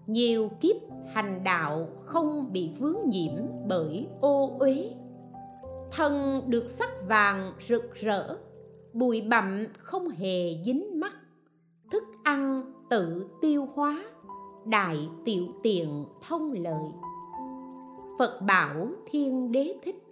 Nhiều 0.07 0.49
kiếp 0.61 0.75
hành 1.13 1.43
đạo 1.43 1.87
không 2.05 2.53
bị 2.53 2.69
vướng 2.79 2.97
nhiễm 3.05 3.33
bởi 3.67 4.07
ô 4.21 4.57
uế. 4.59 4.91
Thân 5.91 6.41
được 6.47 6.65
sắc 6.79 6.89
vàng 7.07 7.53
rực 7.69 7.93
rỡ, 7.93 8.37
bụi 8.93 9.21
bặm 9.21 9.65
không 9.77 10.09
hề 10.09 10.63
dính 10.65 10.99
mắt 10.99 11.13
thức 11.91 12.03
ăn 12.23 12.63
tự 12.89 13.25
tiêu 13.41 13.67
hóa 13.73 14.03
đại 14.65 15.09
tiểu 15.25 15.47
tiện 15.63 16.05
thông 16.27 16.51
lợi 16.51 16.91
phật 18.19 18.39
bảo 18.47 18.87
thiên 19.05 19.51
đế 19.51 19.79
thích 19.83 20.03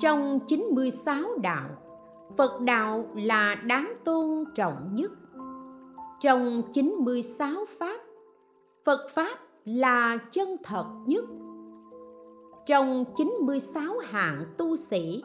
trong 0.00 0.40
96 0.48 1.38
đạo 1.42 1.68
Phật 2.36 2.60
đạo 2.60 3.04
là 3.14 3.54
đáng 3.54 3.92
tôn 4.04 4.44
trọng 4.54 4.94
nhất. 4.94 5.12
Trong 6.22 6.62
96 6.74 7.64
pháp, 7.78 8.00
Phật 8.84 9.10
pháp 9.14 9.38
là 9.64 10.18
chân 10.32 10.56
thật 10.64 10.86
nhất. 11.06 11.24
Trong 12.66 13.04
96 13.16 13.98
hạng 13.98 14.44
tu 14.58 14.76
sĩ, 14.90 15.22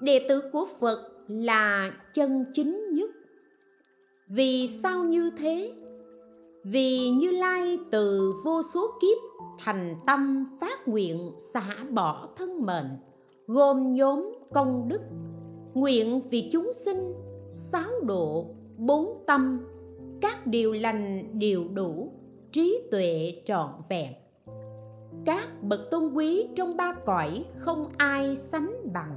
đệ 0.00 0.26
tử 0.28 0.40
của 0.52 0.66
Phật 0.80 1.08
là 1.28 1.90
chân 2.14 2.44
chính 2.54 2.94
nhất. 2.94 3.07
Vì 4.28 4.70
sao 4.82 5.04
như 5.04 5.30
thế? 5.38 5.72
Vì 6.64 7.10
Như 7.10 7.30
Lai 7.30 7.78
từ 7.90 8.34
vô 8.44 8.62
số 8.74 8.90
kiếp 9.00 9.18
thành 9.58 9.96
tâm 10.06 10.46
phát 10.60 10.88
nguyện 10.88 11.32
xả 11.54 11.84
bỏ 11.90 12.28
thân 12.36 12.66
mệnh, 12.66 12.86
gồm 13.46 13.92
nhóm 13.92 14.32
công 14.54 14.88
đức. 14.88 15.00
Nguyện 15.74 16.20
vì 16.30 16.50
chúng 16.52 16.72
sinh 16.84 17.14
sáu 17.72 17.90
độ 18.06 18.46
bốn 18.78 19.24
tâm. 19.26 19.60
Các 20.20 20.46
điều 20.46 20.72
lành 20.72 21.24
đều 21.38 21.64
đủ 21.74 22.12
trí 22.52 22.82
tuệ 22.90 23.42
trọn 23.46 23.70
vẹn. 23.88 24.12
Các 25.24 25.48
bậc 25.62 25.80
tôn 25.90 26.12
quý 26.14 26.48
trong 26.56 26.76
ba 26.76 26.94
cõi 27.06 27.44
không 27.58 27.86
ai 27.96 28.36
sánh 28.52 28.72
bằng. 28.92 29.16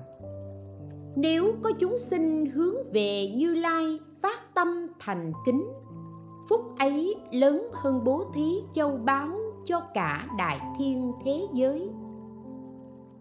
Nếu 1.16 1.54
có 1.64 1.72
chúng 1.80 1.98
sinh 2.10 2.46
hướng 2.46 2.76
về 2.94 3.34
như 3.36 3.54
lai 3.54 4.00
phát 4.22 4.54
tâm 4.54 4.88
thành 5.00 5.34
kính 5.46 5.68
phúc 6.50 6.62
ấy 6.80 7.16
lớn 7.32 7.68
hơn 7.74 8.04
bố 8.04 8.24
thí 8.34 8.64
châu 8.76 9.00
báu 9.06 9.30
cho 9.66 9.82
cả 9.94 10.28
đại 10.38 10.60
thiên 10.78 11.12
thế 11.26 11.48
giới 11.54 11.90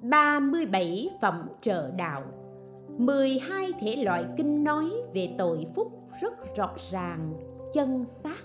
37 0.02 1.10
phẩm 1.22 1.48
trợ 1.62 1.90
đạo 1.90 2.22
12 2.98 3.72
thể 3.80 3.96
loại 3.96 4.24
kinh 4.36 4.64
nói 4.64 4.90
về 5.14 5.34
tội 5.38 5.66
phúc 5.76 5.92
rất 6.20 6.56
rõ 6.56 6.70
ràng, 6.92 7.32
chân 7.74 8.04
xác. 8.22 8.42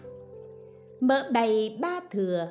Mở 0.99 1.29
bày 1.33 1.77
ba 1.81 1.99
thừa, 2.11 2.47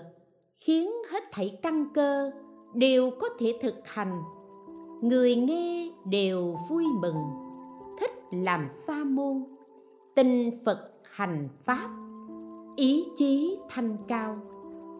khiến 0.61 0.91
hết 1.11 1.23
thảy 1.33 1.59
căn 1.63 1.87
cơ 1.95 2.31
đều 2.75 3.11
có 3.21 3.29
thể 3.39 3.59
thực 3.63 3.75
hành. 3.85 4.23
Người 5.03 5.37
nghe 5.37 5.91
đều 6.05 6.57
vui 6.71 6.85
mừng, 7.01 7.23
thích 8.01 8.11
làm 8.31 8.69
sa 8.87 9.05
môn, 9.05 9.45
tin 10.15 10.51
Phật 10.65 10.91
hành 11.03 11.49
Pháp, 11.65 11.91
ý 12.77 13.05
chí 13.19 13.59
thanh 13.69 13.97
cao, 14.09 14.39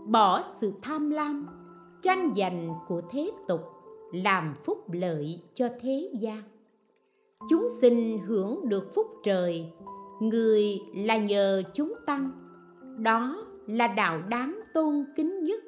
bỏ 0.07 0.45
sự 0.61 0.73
tham 0.83 1.11
lam, 1.11 1.47
tranh 2.03 2.35
giành 2.37 2.75
của 2.89 3.03
thế 3.11 3.31
tục, 3.49 3.61
làm 4.13 4.55
phúc 4.65 4.79
lợi 4.93 5.43
cho 5.55 5.69
thế 5.81 6.11
gian. 6.21 6.43
Chúng 7.51 7.69
sinh 7.81 8.19
hưởng 8.27 8.69
được 8.69 8.95
phúc 8.95 9.07
trời. 9.25 9.73
Người 10.21 10.81
là 10.95 11.17
nhờ 11.17 11.63
chúng 11.75 11.95
tăng. 12.07 12.31
Đó 12.99 13.47
là 13.67 13.87
đạo 13.87 14.23
đáng 14.29 14.61
tôn 14.75 15.05
kính 15.17 15.45
nhất. 15.45 15.63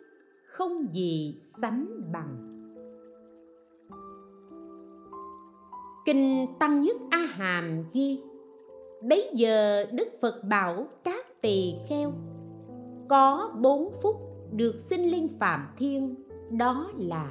Không 0.46 0.86
gì 0.94 1.40
sánh 1.62 1.86
bằng. 2.12 2.36
Kinh 6.04 6.46
tăng 6.58 6.82
nhất 6.82 6.96
a 7.10 7.18
hàm 7.18 7.84
ghi 7.92 8.20
bấy 9.08 9.30
giờ 9.34 9.84
đức 9.92 10.08
phật 10.22 10.44
bảo 10.48 10.86
các 11.04 11.26
tỳ 11.42 11.74
kheo, 11.88 12.12
có 13.08 13.50
bốn 13.60 13.92
phúc 14.02 14.16
được 14.52 14.74
sinh 14.90 15.10
linh 15.10 15.28
phạm 15.40 15.68
thiên, 15.78 16.14
đó 16.50 16.90
là 16.96 17.30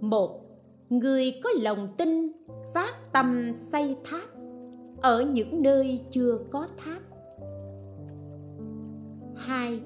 một, 0.00 0.40
người 0.88 1.32
có 1.44 1.50
lòng 1.56 1.88
tin, 1.98 2.32
phát 2.74 2.94
tâm 3.12 3.52
xây 3.72 3.96
tháp, 4.04 4.28
ở 5.02 5.22
những 5.22 5.62
nơi 5.62 6.00
chưa 6.10 6.38
có 6.50 6.68
tháp. 6.76 7.02
Hai, 9.36 9.80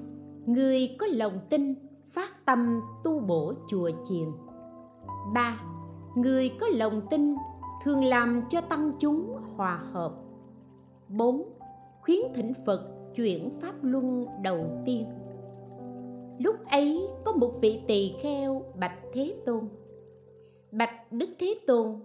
người 0.45 0.95
có 0.99 1.07
lòng 1.07 1.39
tin, 1.49 1.75
phát 2.13 2.45
tâm 2.45 2.81
tu 3.03 3.19
bổ 3.19 3.53
chùa 3.69 3.89
chiền. 4.09 4.27
Ba, 5.33 5.61
người 6.15 6.51
có 6.59 6.67
lòng 6.67 7.01
tin 7.09 7.35
thường 7.83 8.03
làm 8.03 8.41
cho 8.51 8.61
tăng 8.61 8.91
chúng 8.99 9.35
hòa 9.55 9.79
hợp. 9.91 10.11
Bốn, 11.17 11.43
khuyến 12.01 12.19
thỉnh 12.35 12.53
phật 12.65 12.81
chuyển 13.15 13.49
pháp 13.61 13.73
luân 13.81 14.25
đầu 14.43 14.65
tiên. 14.85 15.05
Lúc 16.39 16.55
ấy 16.69 17.07
có 17.25 17.31
một 17.31 17.51
vị 17.61 17.81
tỳ 17.87 18.13
kheo 18.21 18.61
bạch 18.79 18.97
thế 19.13 19.35
tôn. 19.45 19.59
Bạch 20.71 21.11
đức 21.11 21.29
thế 21.39 21.59
tôn, 21.67 21.95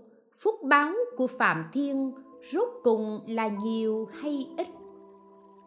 phúc 0.41 0.55
báo 0.63 0.93
của 1.17 1.27
phạm 1.27 1.65
thiên 1.73 2.13
rốt 2.53 2.69
cùng 2.83 3.21
là 3.27 3.49
nhiều 3.49 4.09
hay 4.13 4.47
ít? 4.57 4.67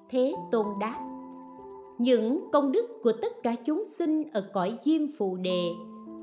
Thế 0.10 0.34
tôn 0.52 0.66
đáp, 0.80 1.00
những 1.98 2.50
công 2.52 2.72
đức 2.72 3.00
của 3.04 3.12
tất 3.22 3.44
cả 3.44 3.56
chúng 3.66 3.84
sinh 4.00 4.24
ở 4.34 4.50
cõi 4.54 4.78
diêm 4.86 5.02
phù 5.18 5.36
đề 5.36 5.70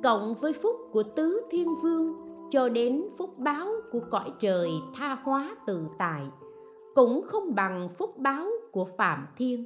cộng 0.02 0.34
với 0.40 0.52
phúc 0.62 0.76
của 0.92 1.02
tứ 1.02 1.42
thiên 1.50 1.68
vương 1.82 2.33
cho 2.50 2.68
đến 2.68 3.02
phúc 3.18 3.38
báo 3.38 3.68
của 3.92 4.00
cõi 4.10 4.32
trời 4.40 4.70
tha 4.94 5.18
hóa 5.22 5.56
tự 5.66 5.86
tại, 5.98 6.22
cũng 6.94 7.22
không 7.26 7.54
bằng 7.54 7.88
phúc 7.98 8.18
báo 8.18 8.46
của 8.72 8.86
phạm 8.98 9.26
thiên. 9.36 9.64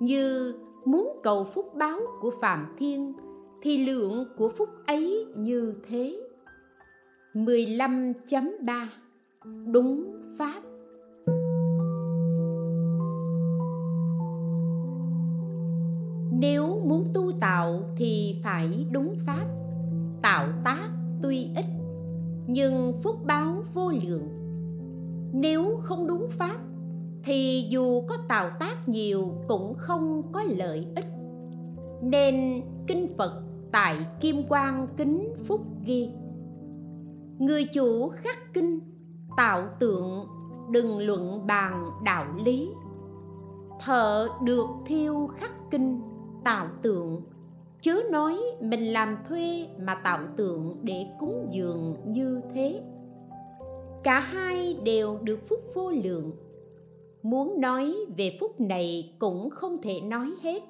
Như 0.00 0.54
muốn 0.84 1.20
cầu 1.22 1.46
phúc 1.54 1.74
báo 1.74 2.00
của 2.20 2.30
phạm 2.40 2.74
thiên, 2.78 3.12
thì 3.62 3.78
lượng 3.78 4.24
của 4.36 4.48
phúc 4.48 4.68
ấy 4.86 5.26
như 5.36 5.74
thế. 5.88 6.20
15.3 7.34 8.86
Đúng 9.72 10.12
Pháp. 10.38 10.62
Nếu 16.32 16.80
muốn 16.84 17.04
tu 17.14 17.32
tạo 17.40 17.82
thì 17.96 18.40
phải 18.44 18.86
đúng 18.92 19.16
Pháp. 19.26 19.46
Tạo 20.22 20.48
tác 20.64 20.88
tuy 21.22 21.48
ít 21.56 21.77
nhưng 22.50 22.92
phúc 23.02 23.16
báo 23.24 23.62
vô 23.74 23.90
lượng. 23.90 24.28
Nếu 25.32 25.80
không 25.82 26.06
đúng 26.06 26.26
Pháp, 26.38 26.58
Thì 27.24 27.68
dù 27.70 28.02
có 28.08 28.16
tạo 28.28 28.50
tác 28.60 28.88
nhiều 28.88 29.32
cũng 29.48 29.74
không 29.76 30.22
có 30.32 30.42
lợi 30.42 30.86
ích. 30.96 31.06
Nên 32.02 32.62
Kinh 32.86 33.14
Phật 33.18 33.42
tại 33.72 34.06
Kim 34.20 34.42
Quang 34.48 34.88
Kính 34.96 35.34
Phúc 35.48 35.60
ghi, 35.84 36.10
người 37.38 37.64
chủ 37.74 38.08
khắc 38.08 38.36
kinh, 38.54 38.80
tạo 39.36 39.68
tượng, 39.78 40.26
đừng 40.70 40.98
luận 40.98 41.46
bàn 41.46 41.90
đạo 42.04 42.24
lý. 42.44 42.70
Thợ 43.84 44.28
được 44.44 44.66
thiêu 44.86 45.28
khắc 45.36 45.50
kinh, 45.70 46.00
tạo 46.44 46.66
tượng 46.82 47.22
chớ 47.82 48.02
nói 48.10 48.36
mình 48.60 48.92
làm 48.92 49.16
thuê 49.28 49.66
mà 49.80 50.00
tạo 50.04 50.18
tượng 50.36 50.76
để 50.82 51.06
cúng 51.20 51.48
dường 51.50 51.96
như 52.06 52.40
thế. 52.54 52.82
Cả 54.02 54.20
hai 54.20 54.76
đều 54.84 55.18
được 55.22 55.48
phúc 55.48 55.60
vô 55.74 55.90
lượng. 55.90 56.32
Muốn 57.22 57.60
nói 57.60 57.94
về 58.16 58.36
phúc 58.40 58.60
này 58.60 59.14
cũng 59.18 59.50
không 59.50 59.82
thể 59.82 60.00
nói 60.00 60.30
hết. 60.42 60.62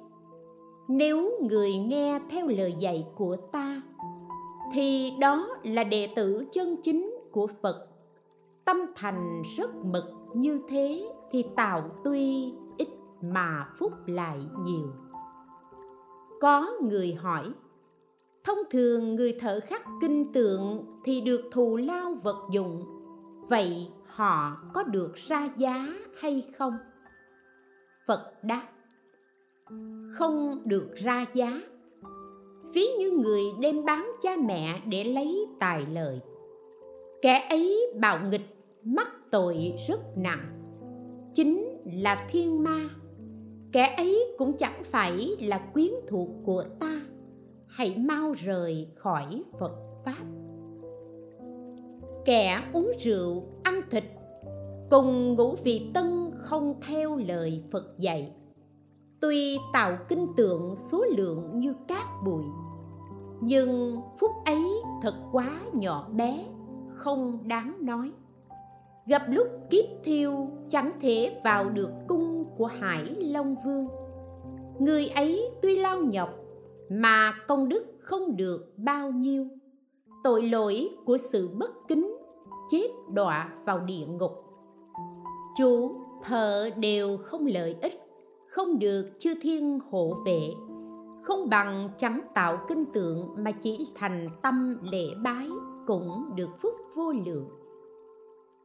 Nếu 0.88 1.30
người 1.40 1.76
nghe 1.76 2.20
theo 2.30 2.46
lời 2.46 2.74
dạy 2.78 3.06
của 3.14 3.36
ta, 3.36 3.82
thì 4.74 5.10
đó 5.20 5.48
là 5.62 5.84
đệ 5.84 6.08
tử 6.16 6.44
chân 6.52 6.76
chính 6.84 7.14
của 7.32 7.46
phật. 7.62 7.88
Tâm 8.64 8.76
thành 8.96 9.42
rất 9.56 9.74
mực 9.84 10.04
như 10.34 10.60
thế 10.68 11.08
thì 11.30 11.44
tạo 11.56 11.90
tuy 12.04 12.52
ít 12.78 12.88
mà 13.22 13.66
phúc 13.78 13.92
lại 14.06 14.38
nhiều 14.64 14.92
có 16.40 16.70
người 16.82 17.14
hỏi. 17.14 17.52
Thông 18.44 18.58
thường 18.70 19.14
người 19.14 19.32
thợ 19.40 19.60
khắc 19.60 19.82
kinh 20.00 20.32
tượng 20.32 20.84
thì 21.04 21.20
được 21.20 21.40
thù 21.52 21.76
lao 21.76 22.14
vật 22.22 22.48
dụng. 22.52 22.84
Vậy 23.48 23.88
họ 24.06 24.56
có 24.74 24.82
được 24.82 25.14
ra 25.28 25.50
giá 25.56 25.88
hay 26.20 26.46
không? 26.58 26.78
Phật 28.06 28.32
đáp, 28.42 28.68
không 30.18 30.62
được 30.64 30.94
ra 31.04 31.26
giá. 31.34 31.60
Ví 32.74 32.86
như 32.98 33.10
người 33.10 33.42
đem 33.60 33.84
bán 33.84 34.10
cha 34.22 34.36
mẹ 34.46 34.82
để 34.86 35.04
lấy 35.04 35.46
tài 35.60 35.86
lợi. 35.92 36.20
Kẻ 37.22 37.46
ấy 37.50 37.92
bạo 38.00 38.20
nghịch, 38.30 38.56
mắc 38.84 39.08
tội 39.30 39.72
rất 39.88 40.00
nặng. 40.16 40.44
Chính 41.34 41.68
là 41.84 42.28
thiên 42.32 42.62
ma 42.64 42.88
kẻ 43.72 43.94
ấy 43.96 44.34
cũng 44.38 44.56
chẳng 44.58 44.82
phải 44.90 45.36
là 45.40 45.58
quyến 45.72 45.90
thuộc 46.08 46.28
của 46.44 46.64
ta. 46.80 47.00
Hãy 47.66 47.96
mau 47.98 48.32
rời 48.32 48.88
khỏi 48.94 49.42
phật 49.58 49.72
pháp. 50.04 50.24
Kẻ 52.24 52.62
uống 52.72 52.92
rượu, 53.04 53.44
ăn 53.62 53.80
thịt, 53.90 54.04
cùng 54.90 55.34
ngũ 55.34 55.56
vị 55.64 55.90
tân 55.94 56.30
không 56.38 56.80
theo 56.88 57.16
lời 57.16 57.64
phật 57.72 57.98
dạy. 57.98 58.32
Tuy 59.20 59.58
tạo 59.72 59.98
kinh 60.08 60.26
tượng 60.36 60.76
số 60.92 61.04
lượng 61.16 61.60
như 61.60 61.74
cát 61.88 62.06
bụi, 62.24 62.44
nhưng 63.40 64.00
phúc 64.20 64.30
ấy 64.44 64.62
thật 65.02 65.14
quá 65.32 65.60
nhỏ 65.72 66.08
bé, 66.16 66.44
không 66.94 67.38
đáng 67.48 67.76
nói 67.80 68.12
gặp 69.08 69.22
lúc 69.28 69.46
kiếp 69.70 69.84
thiêu, 70.04 70.48
chẳng 70.70 70.92
thể 71.00 71.40
vào 71.44 71.68
được 71.68 71.90
cung 72.08 72.44
của 72.56 72.66
hải 72.66 73.04
long 73.18 73.56
vương. 73.64 73.86
Người 74.78 75.08
ấy 75.08 75.50
tuy 75.62 75.76
lao 75.76 76.00
nhọc, 76.00 76.30
mà 76.90 77.34
công 77.48 77.68
đức 77.68 77.84
không 78.00 78.36
được 78.36 78.72
bao 78.76 79.10
nhiêu. 79.10 79.46
Tội 80.24 80.42
lỗi 80.42 80.88
của 81.04 81.18
sự 81.32 81.48
bất 81.48 81.70
kính 81.88 82.16
chết 82.70 82.88
đọa 83.12 83.52
vào 83.64 83.80
địa 83.80 84.06
ngục. 84.06 84.32
Chủ 85.58 85.90
thợ 86.24 86.70
đều 86.76 87.16
không 87.16 87.46
lợi 87.46 87.76
ích, 87.82 87.94
không 88.48 88.78
được 88.78 89.10
chư 89.20 89.30
thiên 89.42 89.80
hộ 89.90 90.14
vệ, 90.26 90.40
không 91.22 91.48
bằng 91.48 91.90
chẳng 92.00 92.20
tạo 92.34 92.58
kinh 92.68 92.84
tượng 92.92 93.28
mà 93.38 93.52
chỉ 93.62 93.86
thành 93.94 94.28
tâm 94.42 94.78
lễ 94.92 95.04
bái 95.24 95.48
cũng 95.86 96.30
được 96.34 96.48
phúc 96.62 96.74
vô 96.96 97.12
lượng 97.26 97.57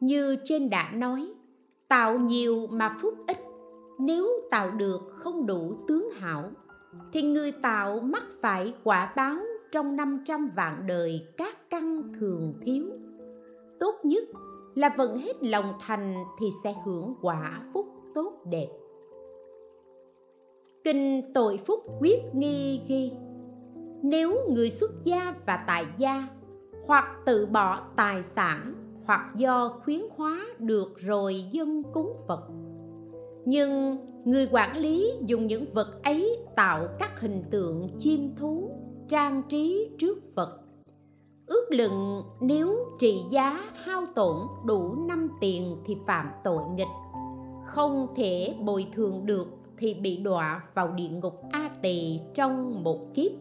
như 0.05 0.35
trên 0.45 0.69
đã 0.69 0.91
nói 0.93 1.33
tạo 1.87 2.19
nhiều 2.19 2.67
mà 2.71 2.97
phúc 3.01 3.13
ít, 3.27 3.37
nếu 3.99 4.27
tạo 4.51 4.71
được 4.71 4.99
không 5.09 5.45
đủ 5.45 5.77
tướng 5.87 6.09
hảo, 6.11 6.43
thì 7.13 7.21
người 7.21 7.51
tạo 7.51 7.99
mắc 7.99 8.23
phải 8.41 8.73
quả 8.83 9.13
báo 9.15 9.37
trong 9.71 9.95
năm 9.95 10.23
trăm 10.27 10.49
vạn 10.55 10.83
đời 10.87 11.27
các 11.37 11.69
căn 11.69 12.13
thường 12.19 12.53
thiếu. 12.61 12.85
Tốt 13.79 13.95
nhất 14.03 14.23
là 14.75 14.89
vận 14.97 15.17
hết 15.17 15.43
lòng 15.43 15.73
thành 15.87 16.23
thì 16.39 16.47
sẽ 16.63 16.73
hưởng 16.85 17.15
quả 17.21 17.61
phúc 17.73 17.87
tốt 18.15 18.33
đẹp. 18.51 18.67
Kinh 20.83 21.31
tội 21.33 21.59
phúc 21.67 21.79
quyết 21.99 22.19
nghi 22.33 22.81
ghi, 22.87 23.11
nếu 24.03 24.49
người 24.49 24.77
xuất 24.79 24.91
gia 25.03 25.35
và 25.45 25.63
tại 25.67 25.85
gia 25.97 26.27
hoặc 26.87 27.05
tự 27.25 27.45
bỏ 27.45 27.81
tài 27.95 28.23
sản 28.35 28.82
hoặc 29.05 29.31
do 29.35 29.79
khuyến 29.83 30.01
hóa 30.17 30.45
được 30.59 30.97
rồi 30.97 31.45
dân 31.51 31.83
cúng 31.93 32.13
phật. 32.27 32.41
Nhưng 33.45 33.97
người 34.25 34.47
quản 34.51 34.77
lý 34.77 35.11
dùng 35.25 35.47
những 35.47 35.65
vật 35.73 36.03
ấy 36.03 36.37
tạo 36.55 36.87
các 36.99 37.19
hình 37.19 37.43
tượng 37.51 37.89
chim 37.99 38.35
thú, 38.39 38.69
trang 39.09 39.43
trí 39.49 39.89
trước 39.99 40.17
phật. 40.35 40.59
Ước 41.47 41.65
lượng 41.71 42.23
nếu 42.41 42.77
trị 42.99 43.21
giá 43.31 43.61
hao 43.73 44.03
tổn 44.15 44.35
đủ 44.65 44.95
năm 45.07 45.29
tiền 45.41 45.77
thì 45.85 45.95
phạm 46.07 46.29
tội 46.43 46.63
nghịch. 46.75 46.87
Không 47.65 48.07
thể 48.15 48.55
bồi 48.65 48.85
thường 48.95 49.25
được 49.25 49.47
thì 49.77 49.93
bị 49.93 50.17
đọa 50.17 50.63
vào 50.73 50.91
địa 50.91 51.09
ngục 51.09 51.33
a 51.51 51.69
tỳ 51.81 52.19
trong 52.35 52.83
một 52.83 52.99
kiếp. 53.13 53.31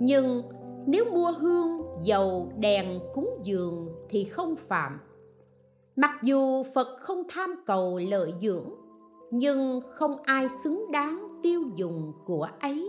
Nhưng 0.00 0.42
nếu 0.86 1.04
mua 1.12 1.32
hương, 1.32 1.82
dầu, 2.02 2.52
đèn, 2.58 3.00
cúng 3.14 3.30
dường 3.42 3.88
thì 4.08 4.24
không 4.24 4.56
phạm. 4.68 4.98
Mặc 5.96 6.10
dù 6.22 6.64
phật 6.74 6.96
không 7.00 7.22
tham 7.28 7.54
cầu 7.66 8.00
lợi 8.08 8.34
dưỡng, 8.42 8.70
nhưng 9.30 9.80
không 9.94 10.22
ai 10.22 10.48
xứng 10.64 10.92
đáng 10.92 11.28
tiêu 11.42 11.62
dùng 11.76 12.12
của 12.24 12.48
ấy. 12.60 12.88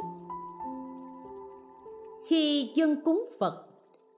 Khi 2.27 2.71
dân 2.75 3.01
cúng 3.06 3.30
phật, 3.39 3.65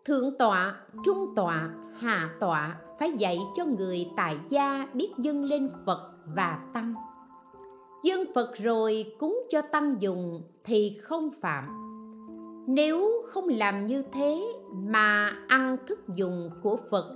thượng 0.06 0.38
tọa, 0.38 0.76
trung 1.06 1.34
tọa, 1.36 1.70
hạ 1.94 2.30
tọa 2.40 2.78
phải 3.00 3.12
dạy 3.18 3.40
cho 3.58 3.66
người 3.66 4.08
tại 4.16 4.38
gia 4.50 4.88
biết 4.94 5.10
dâng 5.18 5.44
lên 5.44 5.70
phật 5.86 6.12
và 6.36 6.60
tăng. 6.74 6.94
Dân 8.04 8.24
phật 8.36 8.52
rồi 8.64 9.14
cúng 9.20 9.44
cho 9.50 9.62
tăng 9.72 9.96
dùng 10.00 10.42
thì 10.64 10.98
không 11.04 11.30
phạm 11.42 11.89
nếu 12.68 13.12
không 13.28 13.48
làm 13.48 13.86
như 13.86 14.04
thế 14.14 14.42
mà 14.74 15.38
ăn 15.48 15.78
thức 15.88 16.00
dùng 16.16 16.50
của 16.64 16.78
phật, 16.92 17.16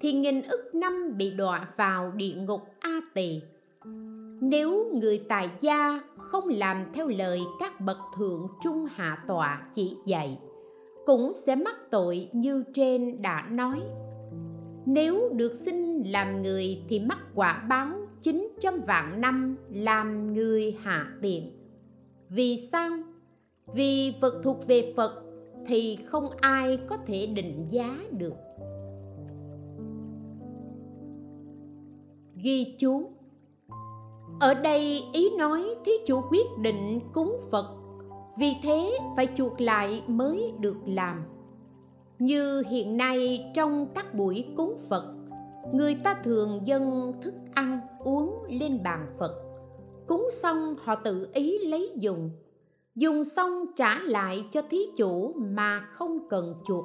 thì 0.00 0.12
nghìn 0.12 0.42
ức 0.42 0.74
năm 0.74 1.16
bị 1.16 1.30
đọa 1.30 1.68
vào 1.76 2.12
địa 2.16 2.34
ngục 2.34 2.60
a 2.80 3.00
tỳ. 3.14 3.40
Nếu 4.40 4.92
người 4.94 5.22
tài 5.28 5.50
gia 5.60 6.00
không 6.16 6.48
làm 6.48 6.84
theo 6.94 7.08
lời 7.08 7.40
các 7.60 7.80
bậc 7.80 7.98
thượng 8.16 8.48
trung 8.64 8.86
hạ 8.94 9.24
tọa 9.28 9.62
chỉ 9.74 9.96
dạy, 10.06 10.38
cũng 11.06 11.32
sẽ 11.46 11.54
mắc 11.54 11.76
tội 11.90 12.28
như 12.32 12.64
trên 12.74 13.22
đã 13.22 13.46
nói. 13.50 13.80
Nếu 14.86 15.28
được 15.32 15.60
sinh 15.64 16.02
làm 16.12 16.42
người 16.42 16.82
thì 16.88 17.00
mắc 17.00 17.18
quả 17.34 17.64
báo 17.68 17.88
chín 18.22 18.48
trăm 18.60 18.80
vạn 18.86 19.20
năm 19.20 19.56
làm 19.70 20.34
người 20.34 20.76
hạ 20.82 21.06
tiện. 21.22 21.50
Vì 22.28 22.68
sao? 22.72 22.90
Vì 23.66 24.14
vật 24.20 24.40
thuộc 24.44 24.66
về 24.66 24.92
phật, 24.96 25.22
thì 25.66 25.98
không 26.06 26.30
ai 26.40 26.78
có 26.88 26.96
thể 27.06 27.26
định 27.26 27.66
giá 27.70 27.98
được. 28.10 28.34
Ghi 32.36 32.76
chú. 32.78 33.10
Ở 34.40 34.54
đây 34.54 35.02
ý 35.12 35.30
nói 35.38 35.74
thí 35.84 35.92
chủ 36.06 36.20
quyết 36.30 36.46
định 36.62 37.00
cúng 37.12 37.36
phật, 37.50 37.66
vì 38.38 38.52
thế 38.62 38.98
phải 39.16 39.28
chuộc 39.36 39.60
lại 39.60 40.02
mới 40.06 40.52
được 40.60 40.76
làm. 40.86 41.24
Như 42.18 42.62
hiện 42.70 42.96
nay 42.96 43.44
trong 43.54 43.86
các 43.94 44.14
buổi 44.14 44.44
cúng 44.56 44.74
phật, 44.88 45.14
người 45.72 45.96
ta 46.04 46.20
thường 46.24 46.60
dâng 46.64 47.12
thức 47.22 47.34
ăn 47.54 47.80
uống 48.04 48.44
lên 48.48 48.82
bàn 48.84 49.06
phật. 49.18 49.32
Cúng 50.06 50.28
xong 50.42 50.74
họ 50.82 50.94
tự 50.94 51.28
ý 51.34 51.58
lấy 51.58 51.92
dùng 51.96 52.30
dùng 52.94 53.24
xong 53.36 53.66
trả 53.76 53.98
lại 53.98 54.44
cho 54.52 54.62
thí 54.70 54.78
chủ 54.96 55.34
mà 55.36 55.88
không 55.92 56.28
cần 56.28 56.54
chuộc. 56.68 56.84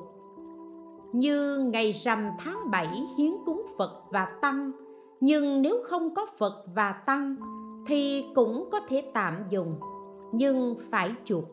Như 1.14 1.58
ngày 1.72 2.02
rằm 2.06 2.30
tháng 2.40 2.72
bảy 2.72 2.88
hiến 3.18 3.32
cúng 3.46 3.66
phật 3.78 4.04
và 4.12 4.38
tăng, 4.42 4.72
nhưng 5.20 5.62
nếu 5.62 5.84
không 5.90 6.16
có 6.16 6.26
phật 6.38 6.66
và 6.76 6.92
tăng 7.06 7.36
thì 7.88 8.26
cũng 8.36 8.70
có 8.72 8.80
thể 8.90 9.12
tạm 9.14 9.44
dùng, 9.50 9.76
nhưng 10.34 10.76
phải 10.92 11.16
chuộc. 11.26 11.44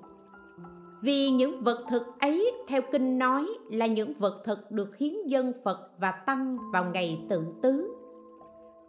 Vì 1.02 1.30
những 1.30 1.62
vật 1.62 1.84
thực 1.90 2.02
ấy, 2.20 2.52
theo 2.68 2.82
kinh 2.92 3.18
nói, 3.18 3.46
là 3.70 3.86
những 3.86 4.12
vật 4.18 4.42
thực 4.44 4.70
được 4.70 4.96
hiến 4.96 5.12
dân 5.26 5.52
phật 5.64 5.90
và 5.98 6.10
tăng 6.10 6.58
vào 6.72 6.84
ngày 6.84 7.26
tự 7.30 7.44
tứ. 7.62 7.94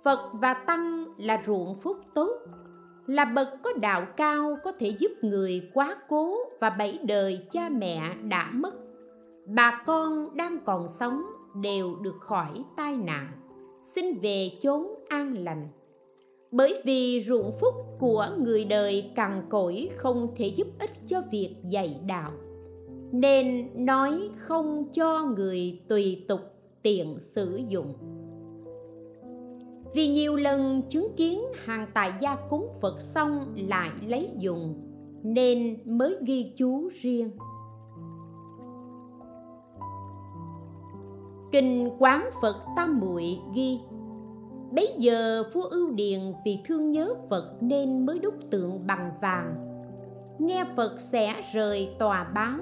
Phật 0.04 0.30
và 0.34 0.54
tăng 0.54 1.06
là 1.18 1.44
ruộng 1.48 1.76
phúc 1.84 1.98
tốt 2.14 2.32
là 3.08 3.26
bậc 3.26 3.48
có 3.64 3.74
đạo 3.74 4.08
cao, 4.18 4.58
có 4.64 4.72
thể 4.80 4.96
giúp 5.00 5.12
người 5.22 5.70
quá 5.74 5.98
cố 6.10 6.36
và 6.60 6.70
bảy 6.70 7.00
đời 7.04 7.40
cha 7.52 7.70
mẹ 7.70 8.16
đã 8.24 8.52
mất. 8.54 8.74
Bà 9.48 9.84
con 9.86 10.38
đang 10.38 10.60
còn 10.66 10.88
sống 11.00 11.22
đều 11.62 11.96
được 12.02 12.16
khỏi 12.20 12.64
tai 12.78 12.96
nạn. 12.98 13.28
Xin 13.96 14.20
về 14.22 14.50
chốn 14.64 14.88
an 15.08 15.44
lành. 15.44 15.68
Bởi 16.52 16.82
vì 16.86 17.26
ruộng 17.28 17.52
phúc 17.62 17.74
của 18.00 18.30
người 18.38 18.66
đời 18.66 19.12
cằn 19.16 19.42
cỗi 19.50 19.90
không 19.98 20.28
thể 20.38 20.48
giúp 20.48 20.68
ích 20.80 20.92
cho 21.10 21.22
việc 21.32 21.56
dạy 21.70 22.00
đạo. 22.08 22.32
Nên 23.12 23.70
nói 23.86 24.30
không 24.38 24.86
cho 24.94 25.34
người 25.38 25.82
tùy 25.88 26.26
tục 26.28 26.42
tiện 26.84 27.18
sử 27.36 27.60
dụng 27.70 27.94
vì 29.96 30.08
nhiều 30.08 30.36
lần 30.36 30.82
chứng 30.90 31.08
kiến 31.18 31.42
hàng 31.66 31.88
tài 31.94 32.14
gia 32.22 32.38
cúng 32.50 32.68
phật 32.82 32.98
xong 33.16 33.56
lại 33.56 33.90
lấy 34.08 34.30
dùng, 34.38 34.76
nên 35.24 35.78
mới 35.86 36.16
ghi 36.22 36.54
chú 36.58 36.90
riêng. 37.02 37.32
Kinh 41.52 41.90
quán 42.00 42.30
phật 42.42 42.56
tam 42.76 43.00
muội 43.00 43.24
ghi, 43.56 43.80
bấy 44.72 44.96
giờ 44.98 45.44
vua 45.54 45.64
ưu 45.64 45.92
điền 45.92 46.20
vì 46.46 46.60
thương 46.68 46.92
nhớ 46.92 47.16
phật 47.30 47.58
nên 47.62 48.06
mới 48.06 48.20
đúc 48.20 48.34
tượng 48.52 48.88
bằng 48.88 49.12
vàng. 49.22 49.56
Nghe 50.40 50.66
phật 50.76 50.98
sẽ 51.12 51.36
rời 51.54 51.90
tòa 52.00 52.32
báo 52.36 52.60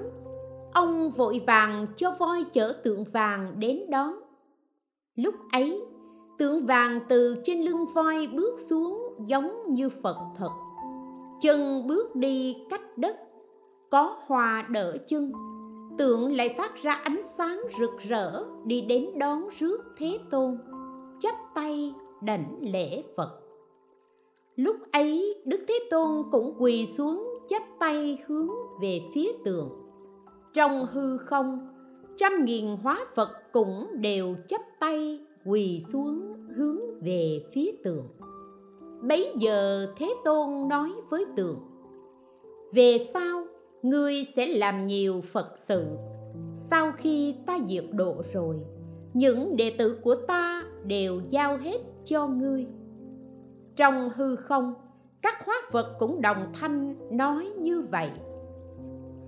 ông 0.72 1.10
vội 1.10 1.40
vàng 1.46 1.86
cho 1.96 2.16
voi 2.18 2.44
chở 2.52 2.80
tượng 2.84 3.04
vàng 3.12 3.54
đến 3.58 3.80
đón. 3.90 4.14
Lúc 5.16 5.34
ấy 5.52 5.80
tượng 6.38 6.66
vàng 6.66 7.00
từ 7.08 7.36
trên 7.44 7.62
lưng 7.62 7.86
voi 7.94 8.26
bước 8.26 8.60
xuống 8.70 9.14
giống 9.26 9.52
như 9.68 9.88
phật 10.02 10.16
thật. 10.38 10.50
Chân 11.42 11.86
bước 11.86 12.16
đi 12.16 12.56
cách 12.70 12.98
đất, 12.98 13.16
có 13.90 14.16
hoa 14.26 14.66
đỡ 14.70 14.96
chân. 15.08 15.32
Tượng 15.98 16.36
lại 16.36 16.54
phát 16.58 16.72
ra 16.82 16.92
ánh 16.92 17.22
sáng 17.38 17.60
rực 17.80 17.98
rỡ 18.08 18.44
đi 18.64 18.80
đến 18.80 19.10
đón 19.18 19.48
rước 19.58 19.78
thế 19.98 20.18
tôn, 20.30 20.58
chắp 21.22 21.34
tay 21.54 21.94
đảnh 22.22 22.58
lễ 22.60 23.02
phật. 23.16 23.40
Lúc 24.56 24.76
ấy, 24.92 25.42
đức 25.44 25.64
thế 25.68 25.74
tôn 25.90 26.22
cũng 26.32 26.54
quỳ 26.58 26.88
xuống 26.98 27.34
chắp 27.50 27.62
tay 27.78 28.18
hướng 28.26 28.50
về 28.80 29.00
phía 29.14 29.32
tượng. 29.44 29.68
Trong 30.54 30.86
hư 30.92 31.18
không, 31.18 31.68
trăm 32.18 32.44
nghìn 32.44 32.76
hóa 32.82 33.06
phật 33.14 33.28
cũng 33.52 33.86
đều 33.92 34.36
chắp 34.48 34.60
tay 34.80 35.20
quỳ 35.46 35.84
xuống 35.92 36.34
hướng 36.56 36.78
về 37.00 37.44
phía 37.52 37.72
tượng 37.84 38.08
bấy 39.08 39.32
giờ 39.38 39.86
thế 39.98 40.14
tôn 40.24 40.68
nói 40.68 40.90
với 41.10 41.24
tượng 41.36 41.58
về 42.74 43.08
sau, 43.14 43.46
ngươi 43.82 44.14
sẽ 44.36 44.46
làm 44.46 44.86
nhiều 44.86 45.22
phật 45.32 45.58
sự. 45.68 45.86
Sau 46.70 46.92
khi 46.98 47.34
ta 47.46 47.58
diệt 47.68 47.84
độ 47.92 48.22
rồi, 48.32 48.60
những 49.14 49.56
đệ 49.56 49.72
tử 49.78 49.98
của 50.02 50.14
ta 50.28 50.64
đều 50.84 51.20
giao 51.30 51.56
hết 51.56 51.78
cho 52.04 52.26
ngươi. 52.26 52.66
Trong 53.76 54.10
hư 54.16 54.36
không, 54.36 54.74
các 55.22 55.34
hóa 55.46 55.62
phật 55.72 55.96
cũng 55.98 56.20
đồng 56.20 56.52
thanh 56.60 56.94
nói 57.16 57.46
như 57.58 57.82
vậy, 57.90 58.10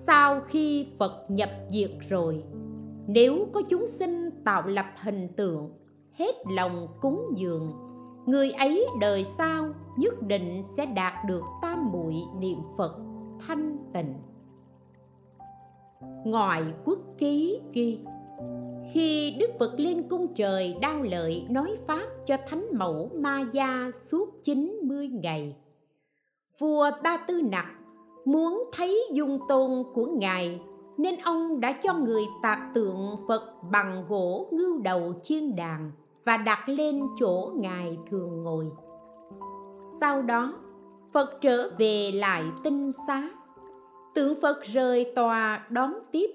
sau 0.07 0.41
khi 0.49 0.87
phật 0.99 1.25
nhập 1.29 1.51
diệt 1.73 1.91
rồi, 2.09 2.43
nếu 3.07 3.49
có 3.53 3.63
chúng 3.71 3.87
sinh 3.99 4.31
tạo 4.45 4.67
lập 4.67 4.87
hình 5.03 5.29
tượng 5.37 5.71
hết 6.19 6.35
lòng 6.51 6.89
cúng 7.01 7.33
dường. 7.37 7.73
Người 8.27 8.51
ấy 8.51 8.87
đời 9.01 9.27
sau 9.39 9.69
nhất 9.97 10.15
định 10.23 10.63
sẽ 10.77 10.87
đạt 10.87 11.13
được 11.27 11.43
tam 11.63 11.93
muội 11.93 12.15
niệm 12.41 12.59
phật 12.77 12.97
thanh 13.47 13.77
tịnh. 13.93 14.15
Ngoại 16.25 16.63
quốc 16.85 16.99
ký 17.19 17.61
ghi 17.73 17.99
khi 18.93 19.35
đức 19.39 19.51
phật 19.59 19.75
lên 19.77 20.03
cung 20.09 20.35
trời 20.35 20.77
đau 20.81 21.03
lợi 21.03 21.47
nói 21.51 21.77
pháp 21.87 22.07
cho 22.27 22.37
thánh 22.49 22.67
mẫu 22.73 23.11
ma 23.15 23.47
gia 23.53 23.91
suốt 24.11 24.45
90 24.45 25.09
ngày, 25.09 25.57
vua 26.59 26.91
ba 27.03 27.17
tư 27.29 27.41
nặc 27.43 27.67
muốn 28.25 28.65
thấy 28.77 29.09
dung 29.13 29.39
tôn 29.49 29.85
của 29.95 30.07
ngài, 30.07 30.61
nên 30.99 31.17
ông 31.17 31.61
đã 31.61 31.81
cho 31.85 31.95
người 31.95 32.23
tạc 32.43 32.59
tượng 32.75 33.17
phật 33.29 33.43
bằng 33.73 34.05
gỗ 34.09 34.49
ngưu 34.53 34.79
đầu 34.79 35.13
chiên 35.25 35.57
đàn 35.57 35.91
và 36.27 36.37
đặt 36.37 36.69
lên 36.69 37.01
chỗ 37.21 37.53
ngài 37.57 37.99
thường 38.11 38.43
ngồi. 38.43 38.67
Sau 40.01 40.23
đó, 40.23 40.55
phật 41.13 41.39
trở 41.41 41.71
về 41.79 42.11
lại 42.15 42.45
tinh 42.65 42.93
xá. 43.07 43.31
Tượng 44.15 44.41
phật 44.43 44.57
rời 44.75 45.13
tòa 45.17 45.67
đón 45.71 45.95
tiếp. 46.13 46.27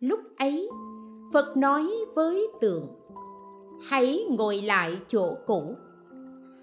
Lúc 0.00 0.20
ấy, 0.38 0.70
phật 1.32 1.56
nói 1.56 1.90
với 2.14 2.48
tượng 2.60 2.86
hãy 3.88 4.26
ngồi 4.30 4.62
lại 4.62 4.98
chỗ 5.08 5.34
cũ. 5.46 5.74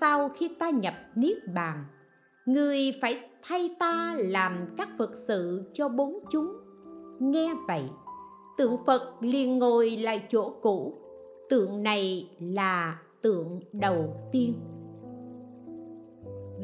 Sau 0.02 0.30
khi 0.30 0.50
ta 0.60 0.70
nhập 0.70 0.94
niết 1.16 1.38
bàn, 1.56 1.86
người 2.46 2.80
phải 3.02 3.30
thay 3.42 3.76
ta 3.80 4.16
làm 4.18 4.68
các 4.78 4.90
phật 4.98 5.12
sự 5.28 5.64
cho 5.74 5.90
bốn 5.90 6.20
chúng. 6.32 6.54
Nghe 7.20 7.54
vậy 7.68 7.84
tượng 8.58 8.78
phật 8.86 9.14
liền 9.20 9.60
ngồi 9.60 9.90
lại 9.92 10.28
chỗ 10.32 10.54
cũ 10.62 11.03
tượng 11.50 11.84
này 11.84 12.30
là 12.40 13.02
tượng 13.22 13.60
đầu 13.74 14.14
tiên. 14.32 14.54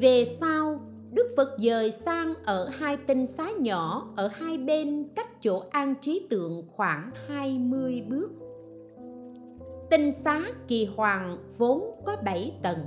Về 0.01 0.37
sau, 0.41 0.79
đức 1.13 1.33
phật 1.37 1.57
dời 1.65 1.93
sang 2.05 2.33
ở 2.45 2.69
hai 2.69 2.97
tinh 3.07 3.27
xá 3.37 3.51
nhỏ 3.59 4.07
ở 4.15 4.27
hai 4.27 4.57
bên 4.57 5.07
cách 5.15 5.41
chỗ 5.41 5.63
an 5.69 5.95
trí 6.01 6.27
tượng 6.29 6.63
khoảng 6.75 7.11
hai 7.27 7.59
mươi 7.59 8.03
bước. 8.09 8.29
Tinh 9.89 10.13
xá 10.23 10.41
kỳ 10.67 10.85
hoàng 10.95 11.37
vốn 11.57 11.81
có 12.05 12.17
bảy 12.25 12.59
tầng. 12.63 12.79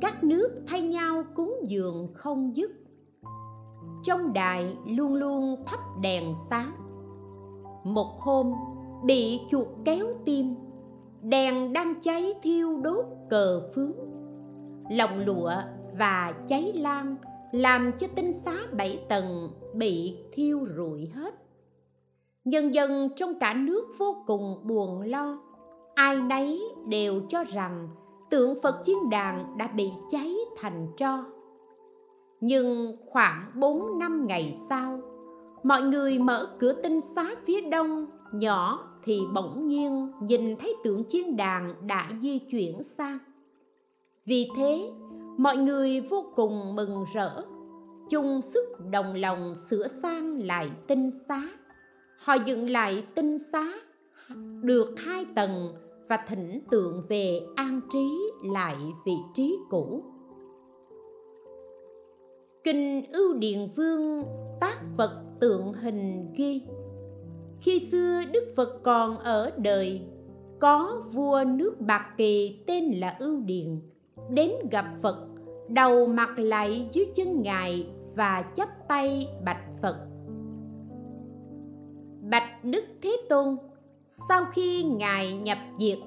Các 0.00 0.24
nước 0.24 0.62
thay 0.66 0.82
nhau 0.82 1.24
cúng 1.34 1.54
dường 1.68 2.08
không 2.14 2.56
dứt. 2.56 2.70
Trong 4.04 4.32
đài 4.32 4.76
luôn 4.86 5.14
luôn 5.14 5.56
thắp 5.66 5.80
đèn 6.00 6.34
sáng. 6.50 6.72
Một 7.84 8.20
hôm, 8.20 8.52
bị 9.04 9.40
chuột 9.50 9.66
kéo 9.84 10.06
tim 10.24 10.54
đèn 11.22 11.72
đang 11.72 11.94
cháy 12.04 12.34
thiêu 12.42 12.80
đốt 12.82 13.04
cờ 13.30 13.70
phướng. 13.74 13.92
Lòng 14.90 15.18
lụa 15.26 15.52
và 15.98 16.34
cháy 16.48 16.72
lan 16.74 17.16
làm 17.52 17.92
cho 18.00 18.06
tinh 18.16 18.40
xá 18.44 18.52
bảy 18.72 19.04
tầng 19.08 19.50
bị 19.74 20.16
thiêu 20.32 20.66
rụi 20.76 21.06
hết. 21.14 21.34
Nhân 22.44 22.74
dân 22.74 23.08
trong 23.16 23.38
cả 23.40 23.54
nước 23.54 23.86
vô 23.98 24.16
cùng 24.26 24.60
buồn 24.64 25.02
lo. 25.02 25.38
Ai 25.94 26.16
nấy 26.16 26.60
đều 26.88 27.20
cho 27.28 27.44
rằng 27.44 27.88
tượng 28.30 28.62
phật 28.62 28.82
chiến 28.84 29.10
đàn 29.10 29.58
đã 29.58 29.66
bị 29.66 29.88
cháy 30.10 30.34
thành 30.60 30.86
tro. 30.96 31.24
Nhưng 32.40 32.96
khoảng 33.06 33.50
bốn 33.54 33.98
năm 33.98 34.26
ngày 34.26 34.58
sau, 34.68 35.00
mọi 35.62 35.82
người 35.82 36.18
mở 36.18 36.56
cửa 36.58 36.72
tinh 36.82 37.00
xá 37.14 37.30
phía 37.46 37.60
đông 37.60 38.06
nhỏ 38.32 38.89
thì 39.04 39.20
bỗng 39.34 39.68
nhiên 39.68 40.08
nhìn 40.22 40.56
thấy 40.56 40.74
tượng 40.84 41.04
chiên 41.12 41.36
đàn 41.36 41.74
đã 41.86 42.10
di 42.22 42.38
chuyển 42.38 42.82
sang 42.98 43.18
vì 44.30 44.48
thế, 44.56 44.90
mọi 45.38 45.56
người 45.56 46.00
vô 46.00 46.24
cùng 46.36 46.76
mừng 46.76 47.04
rỡ. 47.14 47.42
Chung 48.10 48.40
sức 48.54 48.66
đồng 48.90 49.14
lòng 49.14 49.56
sửa 49.70 49.88
sang 50.02 50.46
lại 50.46 50.70
tinh 50.86 51.10
xá. 51.28 51.48
Họ 52.18 52.34
dựng 52.46 52.70
lại 52.70 53.04
tinh 53.14 53.38
xá 53.52 53.72
được 54.62 54.94
hai 54.96 55.26
tầng 55.34 55.74
và 56.08 56.18
thỉnh 56.28 56.60
tượng 56.70 57.02
về 57.08 57.40
an 57.56 57.80
trí 57.92 58.30
lại 58.42 58.76
vị 59.06 59.16
trí 59.36 59.56
cũ. 59.70 60.04
Kinh 62.64 63.12
ưu 63.12 63.34
Điện 63.34 63.68
vương 63.76 64.22
tác 64.60 64.80
phật 64.98 65.22
tượng 65.40 65.72
hình 65.72 66.32
ghi 66.36 66.62
khi 67.60 67.88
xưa 67.92 68.22
đức 68.32 68.52
phật 68.56 68.80
còn 68.82 69.18
ở 69.18 69.50
đời, 69.56 70.00
có 70.60 71.02
vua 71.12 71.44
nước 71.46 71.76
bạc 71.80 72.06
kỳ 72.16 72.64
tên 72.66 72.84
là 72.84 73.16
ưu 73.18 73.40
điền, 73.40 73.80
đến 74.30 74.50
gặp 74.70 74.86
phật, 75.02 75.28
đầu 75.68 76.06
mặt 76.06 76.38
lại 76.38 76.88
dưới 76.92 77.06
chân 77.16 77.42
ngài 77.42 77.86
và 78.14 78.44
chắp 78.56 78.68
tay 78.88 79.28
bạch 79.44 79.62
phật 79.82 79.96
bạch 82.30 82.64
đức 82.64 82.84
thế 83.02 83.16
tôn, 83.28 83.56
sau 84.28 84.44
khi 84.54 84.82
ngài 84.82 85.32
nhập 85.32 85.58
diệt, 85.78 85.98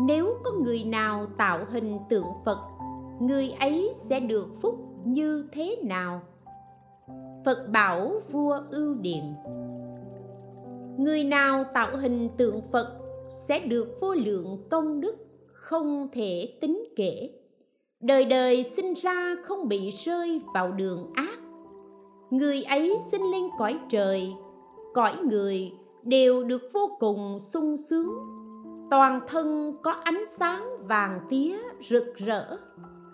nếu 0.00 0.34
có 0.44 0.50
người 0.64 0.84
nào 0.84 1.26
tạo 1.38 1.58
hình 1.70 1.98
tượng 2.08 2.26
phật, 2.44 2.58
người 3.20 3.50
ấy 3.50 3.94
sẽ 4.10 4.20
được 4.20 4.46
phúc 4.62 4.74
như 5.04 5.48
thế 5.52 5.76
nào 5.84 6.20
phật 7.44 7.66
bảo 7.72 8.12
vua 8.30 8.60
ưu 8.70 8.94
Điền 8.94 9.22
người 10.98 11.24
nào 11.24 11.64
tạo 11.74 11.96
hình 11.96 12.28
tượng 12.38 12.60
phật 12.72 12.98
sẽ 13.48 13.58
được 13.58 13.98
vô 14.00 14.14
lượng 14.14 14.58
công 14.70 15.00
đức 15.00 15.16
không 15.52 16.08
thể 16.12 16.58
tính 16.60 16.84
kể. 16.96 17.30
Đời 18.02 18.24
đời 18.24 18.72
sinh 18.76 18.94
ra 19.02 19.34
không 19.44 19.68
bị 19.68 19.92
rơi 20.06 20.40
vào 20.54 20.72
đường 20.72 21.10
ác. 21.14 21.38
Người 22.30 22.62
ấy 22.62 22.96
sinh 23.12 23.22
lên 23.30 23.42
cõi 23.58 23.78
trời, 23.90 24.32
cõi 24.94 25.16
người 25.24 25.72
đều 26.02 26.44
được 26.44 26.62
vô 26.72 26.96
cùng 27.00 27.40
sung 27.52 27.76
sướng. 27.90 28.08
Toàn 28.90 29.20
thân 29.28 29.76
có 29.82 29.90
ánh 29.90 30.24
sáng 30.38 30.86
vàng 30.88 31.20
tía 31.30 31.58
rực 31.90 32.16
rỡ, 32.16 32.56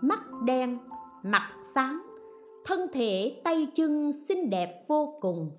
mắt 0.01 0.21
đen, 0.45 0.79
mặt 1.23 1.53
sáng, 1.75 1.99
thân 2.65 2.81
thể 2.93 3.41
tay 3.45 3.67
chân 3.77 4.13
xinh 4.29 4.51
đẹp 4.51 4.85
vô 4.89 5.19
cùng 5.21 5.51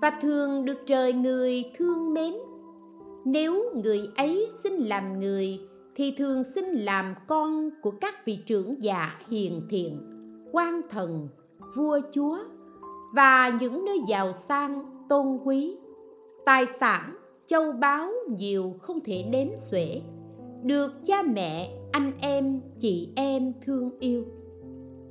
và 0.00 0.18
thường 0.22 0.64
được 0.64 0.78
trời 0.86 1.12
người 1.12 1.64
thương 1.78 2.14
mến. 2.14 2.34
Nếu 3.24 3.64
người 3.74 4.08
ấy 4.16 4.48
xin 4.62 4.72
làm 4.72 5.20
người, 5.20 5.60
thì 5.94 6.14
thường 6.18 6.42
xin 6.54 6.64
làm 6.64 7.14
con 7.26 7.70
của 7.82 7.92
các 8.00 8.26
vị 8.26 8.38
trưởng 8.46 8.82
giả 8.82 9.20
hiền 9.28 9.62
thiện, 9.70 10.00
quan 10.52 10.80
thần, 10.90 11.28
vua 11.76 12.00
chúa 12.12 12.38
và 13.14 13.58
những 13.60 13.84
nơi 13.84 13.98
giàu 14.08 14.34
sang, 14.48 14.84
tôn 15.08 15.38
quý. 15.44 15.76
Tài 16.44 16.64
sản, 16.80 17.16
châu 17.48 17.72
báu 17.72 18.10
nhiều 18.38 18.74
không 18.80 19.00
thể 19.00 19.24
đếm 19.30 19.48
xuể, 19.70 20.00
được 20.62 20.92
cha 21.06 21.22
mẹ, 21.22 21.70
anh 21.92 22.12
em, 22.20 22.60
chị 22.80 23.08
em 23.16 23.52
thương 23.66 23.90
yêu. 24.00 24.24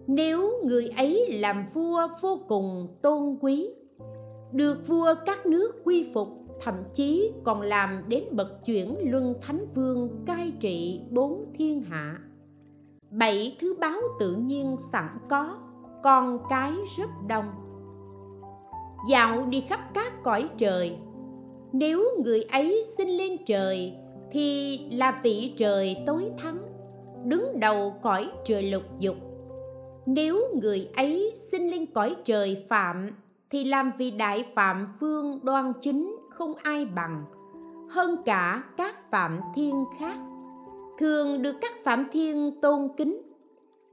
Nếu 0.07 0.51
người 0.63 0.87
ấy 0.87 1.27
làm 1.29 1.65
vua 1.73 2.07
vô 2.21 2.39
cùng 2.47 2.87
tôn 3.01 3.37
quý 3.41 3.69
được 4.53 4.87
vua 4.87 5.15
các 5.25 5.45
nước 5.45 5.71
quy 5.83 6.09
phục, 6.13 6.27
thậm 6.63 6.75
chí 6.95 7.31
còn 7.43 7.61
làm 7.61 8.03
đến 8.07 8.23
bậc 8.31 8.65
chuyển 8.65 8.95
luân 9.11 9.33
thánh 9.41 9.65
vương 9.75 10.09
cai 10.25 10.53
trị 10.59 11.01
bốn 11.11 11.45
thiên 11.57 11.81
hạ. 11.81 12.19
Bảy 13.11 13.57
thứ 13.61 13.75
báo 13.79 13.99
tự 14.19 14.35
nhiên 14.35 14.77
sẵn 14.91 15.07
có, 15.29 15.57
con 16.03 16.39
cái 16.49 16.71
rất 16.97 17.09
đông. 17.27 17.45
Dạo 19.09 19.45
đi 19.45 19.63
khắp 19.69 19.79
các 19.93 20.23
cõi 20.23 20.49
trời, 20.57 20.97
nếu 21.73 22.03
người 22.23 22.43
ấy 22.43 22.85
xin 22.97 23.07
lên 23.07 23.37
trời, 23.47 23.93
thì 24.31 24.77
là 24.91 25.21
vị 25.23 25.53
trời 25.57 25.97
tối 26.05 26.31
thắng, 26.37 26.57
đứng 27.25 27.59
đầu 27.59 27.93
cõi 28.01 28.29
trời 28.47 28.63
lục 28.63 28.83
dục. 28.99 29.15
Nếu 30.05 30.41
người 30.61 30.89
ấy 30.95 31.39
xin 31.51 31.69
lên 31.69 31.85
cõi 31.85 32.15
trời 32.25 32.65
phạm 32.69 33.09
thì 33.51 33.63
làm 33.63 33.91
vị 33.97 34.11
đại 34.11 34.45
phạm 34.55 34.87
phương 34.99 35.39
đoan 35.43 35.73
chính 35.81 36.15
không 36.29 36.55
ai 36.55 36.85
bằng. 36.85 37.23
Hơn 37.89 38.17
cả 38.25 38.63
các 38.77 39.11
phạm 39.11 39.39
thiên 39.55 39.85
khác, 39.99 40.17
thường 40.99 41.41
được 41.41 41.55
các 41.61 41.71
phạm 41.83 42.07
thiên 42.11 42.51
tôn 42.61 42.87
kính. 42.97 43.21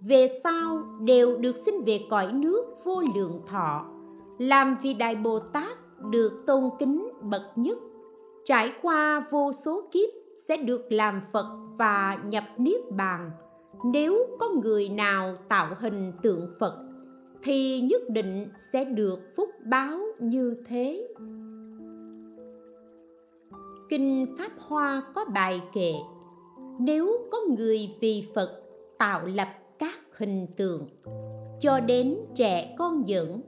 Về 0.00 0.40
sau 0.44 0.82
đều 1.00 1.36
được 1.36 1.56
sinh 1.66 1.84
về 1.84 2.00
cõi 2.10 2.32
nước 2.32 2.64
vô 2.84 3.02
lượng 3.14 3.40
thọ, 3.46 3.84
làm 4.38 4.76
vị 4.82 4.94
đại 4.94 5.14
bồ 5.14 5.38
tát 5.38 5.78
được 6.10 6.42
tôn 6.46 6.70
kính 6.78 7.08
bậc 7.30 7.42
nhất. 7.56 7.78
Trải 8.46 8.72
qua 8.82 9.26
vô 9.30 9.52
số 9.64 9.82
kiếp 9.92 10.08
sẽ 10.48 10.56
được 10.56 10.92
làm 10.92 11.20
phật 11.32 11.46
và 11.78 12.18
nhập 12.24 12.44
niết 12.58 12.80
bàn. 12.96 13.30
Nếu 13.84 14.26
có 14.38 14.48
người 14.62 14.88
nào 14.88 15.34
tạo 15.48 15.66
hình 15.80 16.12
tượng 16.22 16.48
phật 16.60 16.83
thì 17.44 17.80
nhất 17.80 18.02
định 18.08 18.48
sẽ 18.72 18.84
được 18.84 19.18
phúc 19.36 19.50
báo 19.64 19.98
như 20.18 20.56
thế. 20.68 21.08
Kinh 23.88 24.26
pháp 24.38 24.50
hoa 24.58 25.02
có 25.14 25.24
bài 25.34 25.60
kệ, 25.74 25.92
nếu 26.80 27.12
có 27.32 27.38
người 27.58 27.78
vì 28.00 28.24
phật 28.34 28.62
tạo 28.98 29.26
lập 29.26 29.48
các 29.78 29.94
hình 30.16 30.46
tượng, 30.56 30.86
cho 31.60 31.80
đến 31.80 32.16
trẻ 32.36 32.74
con 32.78 33.08
dẫn 33.08 33.40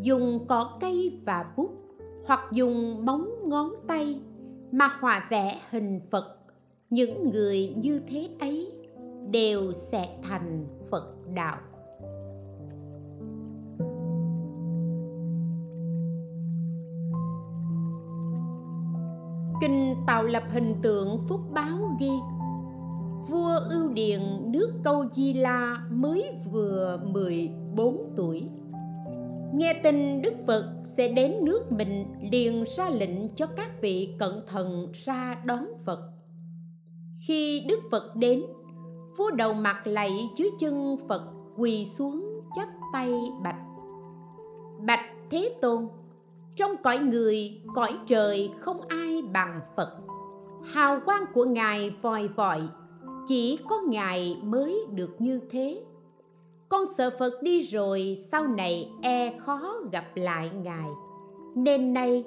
dùng 0.00 0.46
cỏ 0.48 0.78
cây 0.80 1.20
và 1.24 1.44
bút, 1.56 1.70
hoặc 2.24 2.40
dùng 2.52 3.06
móng 3.06 3.28
ngón 3.44 3.70
tay 3.88 4.20
mà 4.72 4.96
hòa 5.00 5.26
vẽ 5.30 5.60
hình 5.70 6.00
phật, 6.10 6.36
những 6.90 7.30
người 7.30 7.74
như 7.76 8.00
thế 8.08 8.28
ấy 8.40 8.72
đều 9.30 9.72
sẽ 9.92 10.18
thành 10.22 10.66
phật 10.90 11.14
đạo. 11.34 11.58
Kinh 19.62 19.96
tạo 20.06 20.22
lập 20.22 20.42
hình 20.52 20.74
tượng 20.82 21.18
phúc 21.28 21.40
báo 21.52 21.96
ghi. 22.00 22.10
Vua 23.28 23.58
ưu 23.70 23.88
điền 23.88 24.20
nước 24.52 24.72
câu 24.84 25.04
di 25.16 25.32
la 25.32 25.78
mới 25.90 26.24
vừa 26.52 27.00
14 27.12 28.12
tuổi. 28.16 28.42
Nghe 29.54 29.80
tin 29.82 30.22
đức 30.22 30.34
phật 30.46 30.64
sẽ 30.96 31.08
đến 31.08 31.32
nước 31.42 31.72
mình 31.72 32.06
liền 32.30 32.64
ra 32.76 32.88
lệnh 32.90 33.34
cho 33.36 33.46
các 33.46 33.70
vị 33.80 34.14
cẩn 34.18 34.42
thận 34.46 34.92
ra 35.04 35.42
đón 35.44 35.66
phật. 35.86 36.00
Khi 37.26 37.64
đức 37.68 37.80
phật 37.90 38.16
đến, 38.16 38.42
vua 39.18 39.30
đầu 39.30 39.52
mặt 39.54 39.86
lạy 39.86 40.10
dưới 40.38 40.50
chân 40.60 40.96
phật 41.08 41.22
quỳ 41.56 41.86
xuống 41.98 42.40
chắp 42.56 42.68
tay 42.92 43.12
bạch. 43.42 43.60
Bạch 44.86 45.04
thế 45.30 45.54
tôn 45.60 45.88
trong 46.56 46.76
cõi 46.82 46.98
người, 46.98 47.60
cõi 47.74 47.98
trời 48.08 48.50
không 48.60 48.80
ai 48.88 49.22
bằng 49.32 49.60
phật. 49.76 49.96
Hào 50.64 51.00
quang 51.04 51.24
của 51.34 51.44
ngài 51.44 51.94
vòi 52.02 52.28
vọi 52.28 52.62
chỉ 53.28 53.58
có 53.68 53.80
ngài 53.88 54.36
mới 54.42 54.86
được 54.94 55.10
như 55.18 55.40
thế. 55.50 55.82
Con 56.68 56.84
sợ 56.98 57.10
phật 57.18 57.42
đi 57.42 57.66
rồi, 57.66 58.24
sau 58.32 58.46
này 58.46 58.90
e 59.02 59.38
khó 59.46 59.74
gặp 59.92 60.04
lại 60.14 60.50
ngài. 60.62 60.88
Nên 61.54 61.92
nay, 61.92 62.24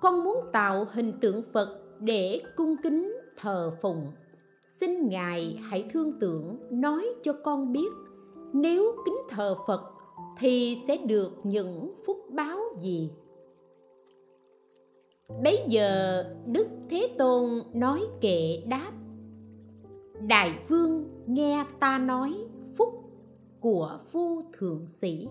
con 0.00 0.24
muốn 0.24 0.36
tạo 0.52 0.86
hình 0.92 1.12
tượng 1.20 1.42
phật 1.52 1.78
để 2.00 2.42
cung 2.56 2.76
kính 2.82 3.16
thờ 3.36 3.72
phụng. 3.82 4.06
Xin 4.80 5.08
ngài 5.08 5.58
hãy 5.62 5.84
thương 5.92 6.12
tưởng, 6.20 6.58
nói 6.70 7.06
cho 7.24 7.32
con 7.44 7.72
biết, 7.72 7.92
nếu 8.52 8.92
kính 9.04 9.18
thờ 9.30 9.56
phật 9.66 9.82
thì 10.38 10.78
sẽ 10.88 10.96
được 10.96 11.30
những 11.42 11.94
phúc 12.06 12.16
báo 12.30 12.58
gì? 12.82 13.10
Bấy 15.42 15.58
giờ 15.68 16.22
đức 16.46 16.66
thế 16.90 17.14
tôn 17.18 17.62
nói 17.74 18.00
kệ 18.20 18.62
đáp. 18.66 18.92
Đại 20.26 20.58
vương 20.68 21.04
nghe 21.26 21.64
ta 21.80 21.98
nói 21.98 22.34
phúc 22.78 22.88
của 23.60 23.98
vô 24.12 24.42
thượng 24.58 24.86
sĩ. 25.00 25.28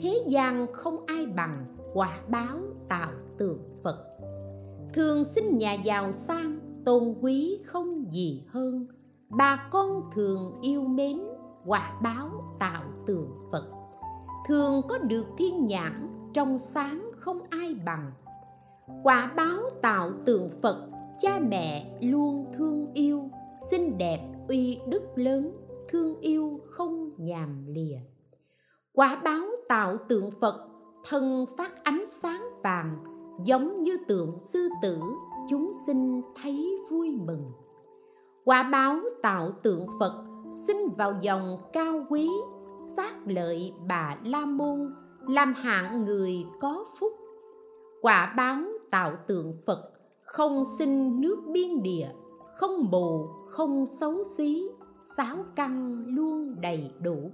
Thế 0.00 0.24
gian 0.26 0.66
không 0.72 0.96
ai 1.06 1.26
bằng 1.26 1.64
quả 1.94 2.20
báo 2.28 2.58
tạo 2.88 3.12
tượng 3.38 3.62
phật. 3.84 4.04
Thường 4.94 5.24
sinh 5.34 5.58
nhà 5.58 5.74
giàu 5.84 6.12
sang 6.28 6.58
tôn 6.84 7.14
quý 7.20 7.58
không 7.66 8.04
gì 8.12 8.42
hơn. 8.48 8.86
Bà 9.30 9.68
con 9.72 10.02
thường 10.14 10.52
yêu 10.62 10.82
mến 10.82 11.20
quả 11.64 12.00
báo 12.02 12.30
tạo 12.58 12.82
tượng 13.06 13.30
phật. 13.52 13.64
Thường 14.48 14.82
có 14.88 14.98
được 14.98 15.24
thiên 15.38 15.66
nhãn 15.66 16.08
trong 16.34 16.58
sáng 16.74 17.10
không 17.18 17.38
ai 17.50 17.74
bằng 17.84 18.10
quả 19.02 19.32
báo 19.36 19.58
tạo 19.82 20.10
tượng 20.24 20.50
phật, 20.62 20.88
cha 21.22 21.38
mẹ 21.48 21.98
luôn 22.00 22.46
thương 22.58 22.86
yêu, 22.94 23.30
xinh 23.70 23.98
đẹp 23.98 24.18
uy 24.48 24.78
đức 24.88 25.02
lớn, 25.14 25.52
thương 25.88 26.20
yêu 26.20 26.60
không 26.70 27.10
nhàm 27.16 27.64
lìa. 27.66 27.98
Quả 28.94 29.20
báo 29.24 29.46
tạo 29.68 29.96
tượng 30.08 30.30
phật, 30.40 30.68
thân 31.08 31.46
phát 31.58 31.70
ánh 31.82 32.04
sáng 32.22 32.48
vàng, 32.62 32.96
giống 33.44 33.82
như 33.82 33.96
tượng 34.08 34.38
sư 34.52 34.68
tử, 34.82 34.98
chúng 35.50 35.72
sinh 35.86 36.22
thấy 36.42 36.80
vui 36.90 37.10
mừng. 37.26 37.44
Quả 38.44 38.62
báo 38.72 38.96
tạo 39.22 39.50
tượng 39.62 39.86
phật 40.00 40.24
sinh 40.66 40.88
vào 40.96 41.14
dòng 41.20 41.58
cao 41.72 42.06
quý 42.08 42.28
sát 42.96 43.14
lợi 43.26 43.72
bà 43.88 44.16
la 44.24 44.44
môn, 44.44 44.94
làm 45.28 45.54
hạng 45.54 46.04
người 46.04 46.32
có 46.60 46.84
phúc. 47.00 47.12
Quả 48.02 48.34
báo 48.36 48.62
tạo 48.90 49.16
tượng 49.26 49.52
phật 49.66 49.90
không 50.22 50.64
sinh 50.78 51.20
nước 51.20 51.36
biên 51.52 51.82
địa 51.82 52.08
không 52.56 52.90
bù, 52.90 53.26
không 53.48 53.86
xấu 54.00 54.14
xí 54.38 54.68
sáu 55.16 55.36
căn 55.56 56.04
luôn 56.08 56.54
đầy 56.60 56.90
đủ. 57.02 57.30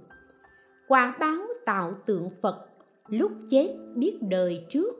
Quả 0.87 1.17
báo 1.19 1.39
tạo 1.65 1.93
tượng 2.05 2.29
phật 2.41 2.65
lúc 3.07 3.31
chết 3.49 3.75
biết 3.95 4.17
đời 4.21 4.65
trước 4.69 4.95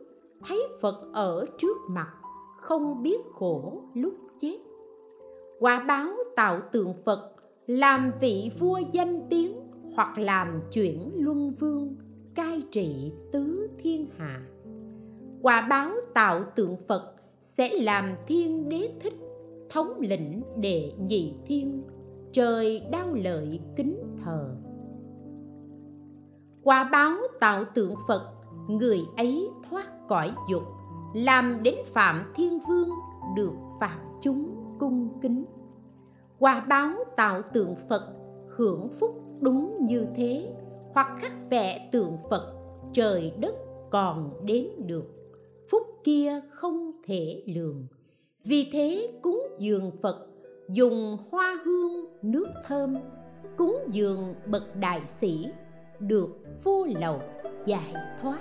thấy 0.47 0.67
phật 0.81 1.09
ở 1.13 1.45
trước 1.61 1.77
mặt 1.89 2.09
không 2.57 3.03
biết 3.03 3.19
khổ 3.33 3.83
lúc 3.93 4.13
chết. 4.41 4.57
Quả 5.59 5.85
báo 5.87 6.09
tạo 6.35 6.61
tượng 6.71 6.93
phật 7.05 7.33
làm 7.67 8.11
vị 8.21 8.51
vua 8.59 8.79
danh 8.91 9.21
tiếng 9.29 9.59
hoặc 9.95 10.17
làm 10.17 10.61
chuyển 10.71 11.11
luân 11.15 11.53
vương 11.59 11.95
cai 12.35 12.61
trị 12.71 13.11
tứ 13.31 13.67
thiên 13.77 14.07
hạ 14.17 14.41
quả 15.43 15.67
báo 15.69 15.91
tạo 16.13 16.43
tượng 16.55 16.75
phật 16.87 17.13
sẽ 17.57 17.69
làm 17.73 18.15
thiên 18.27 18.69
đế 18.69 18.93
thích, 19.03 19.13
thống 19.69 19.93
lĩnh 19.99 20.41
đệ 20.57 20.91
nhị 20.99 21.33
thiên. 21.45 21.83
Trời 22.33 22.79
đau 22.91 23.07
lợi 23.13 23.59
kính 23.75 23.97
thờ. 24.23 24.55
Quả 26.63 26.89
báo 26.91 27.15
tạo 27.39 27.65
tượng 27.75 27.95
phật, 28.07 28.33
người 28.67 28.99
ấy 29.17 29.49
thoát 29.69 29.87
cõi 30.07 30.33
dục, 30.51 30.63
làm 31.13 31.63
đến 31.63 31.75
phạm 31.93 32.33
thiên 32.35 32.59
vương 32.67 32.89
được 33.35 33.53
phạm 33.79 33.99
chúng 34.21 34.55
cung 34.79 35.09
kính. 35.21 35.45
Quả 36.39 36.65
báo 36.69 36.91
tạo 37.15 37.41
tượng 37.53 37.75
phật 37.89 38.13
hưởng 38.55 38.89
phúc 38.99 39.21
đúng 39.41 39.77
như 39.85 40.07
thế, 40.15 40.53
hoặc 40.93 41.07
khắc 41.21 41.31
vẽ 41.49 41.89
tượng 41.91 42.17
phật, 42.29 42.53
trời 42.93 43.33
đất 43.39 43.55
còn 43.89 44.31
đến 44.45 44.67
được 44.87 45.22
phúc 45.73 45.87
kia 46.03 46.39
không 46.49 46.91
thể 47.05 47.43
lường. 47.45 47.87
Vì 48.43 48.69
thế 48.73 49.11
cúng 49.21 49.41
dường 49.59 49.91
phật, 50.01 50.27
dùng 50.69 51.17
hoa 51.31 51.57
hương, 51.65 52.05
nước 52.21 52.47
thơm, 52.67 52.97
cúng 53.57 53.77
dường 53.91 54.35
bậc 54.45 54.75
đại 54.75 55.01
sĩ 55.21 55.45
được 55.99 56.29
vô 56.63 56.87
lậu 56.99 57.19
giải 57.65 57.93
thoát. 58.21 58.39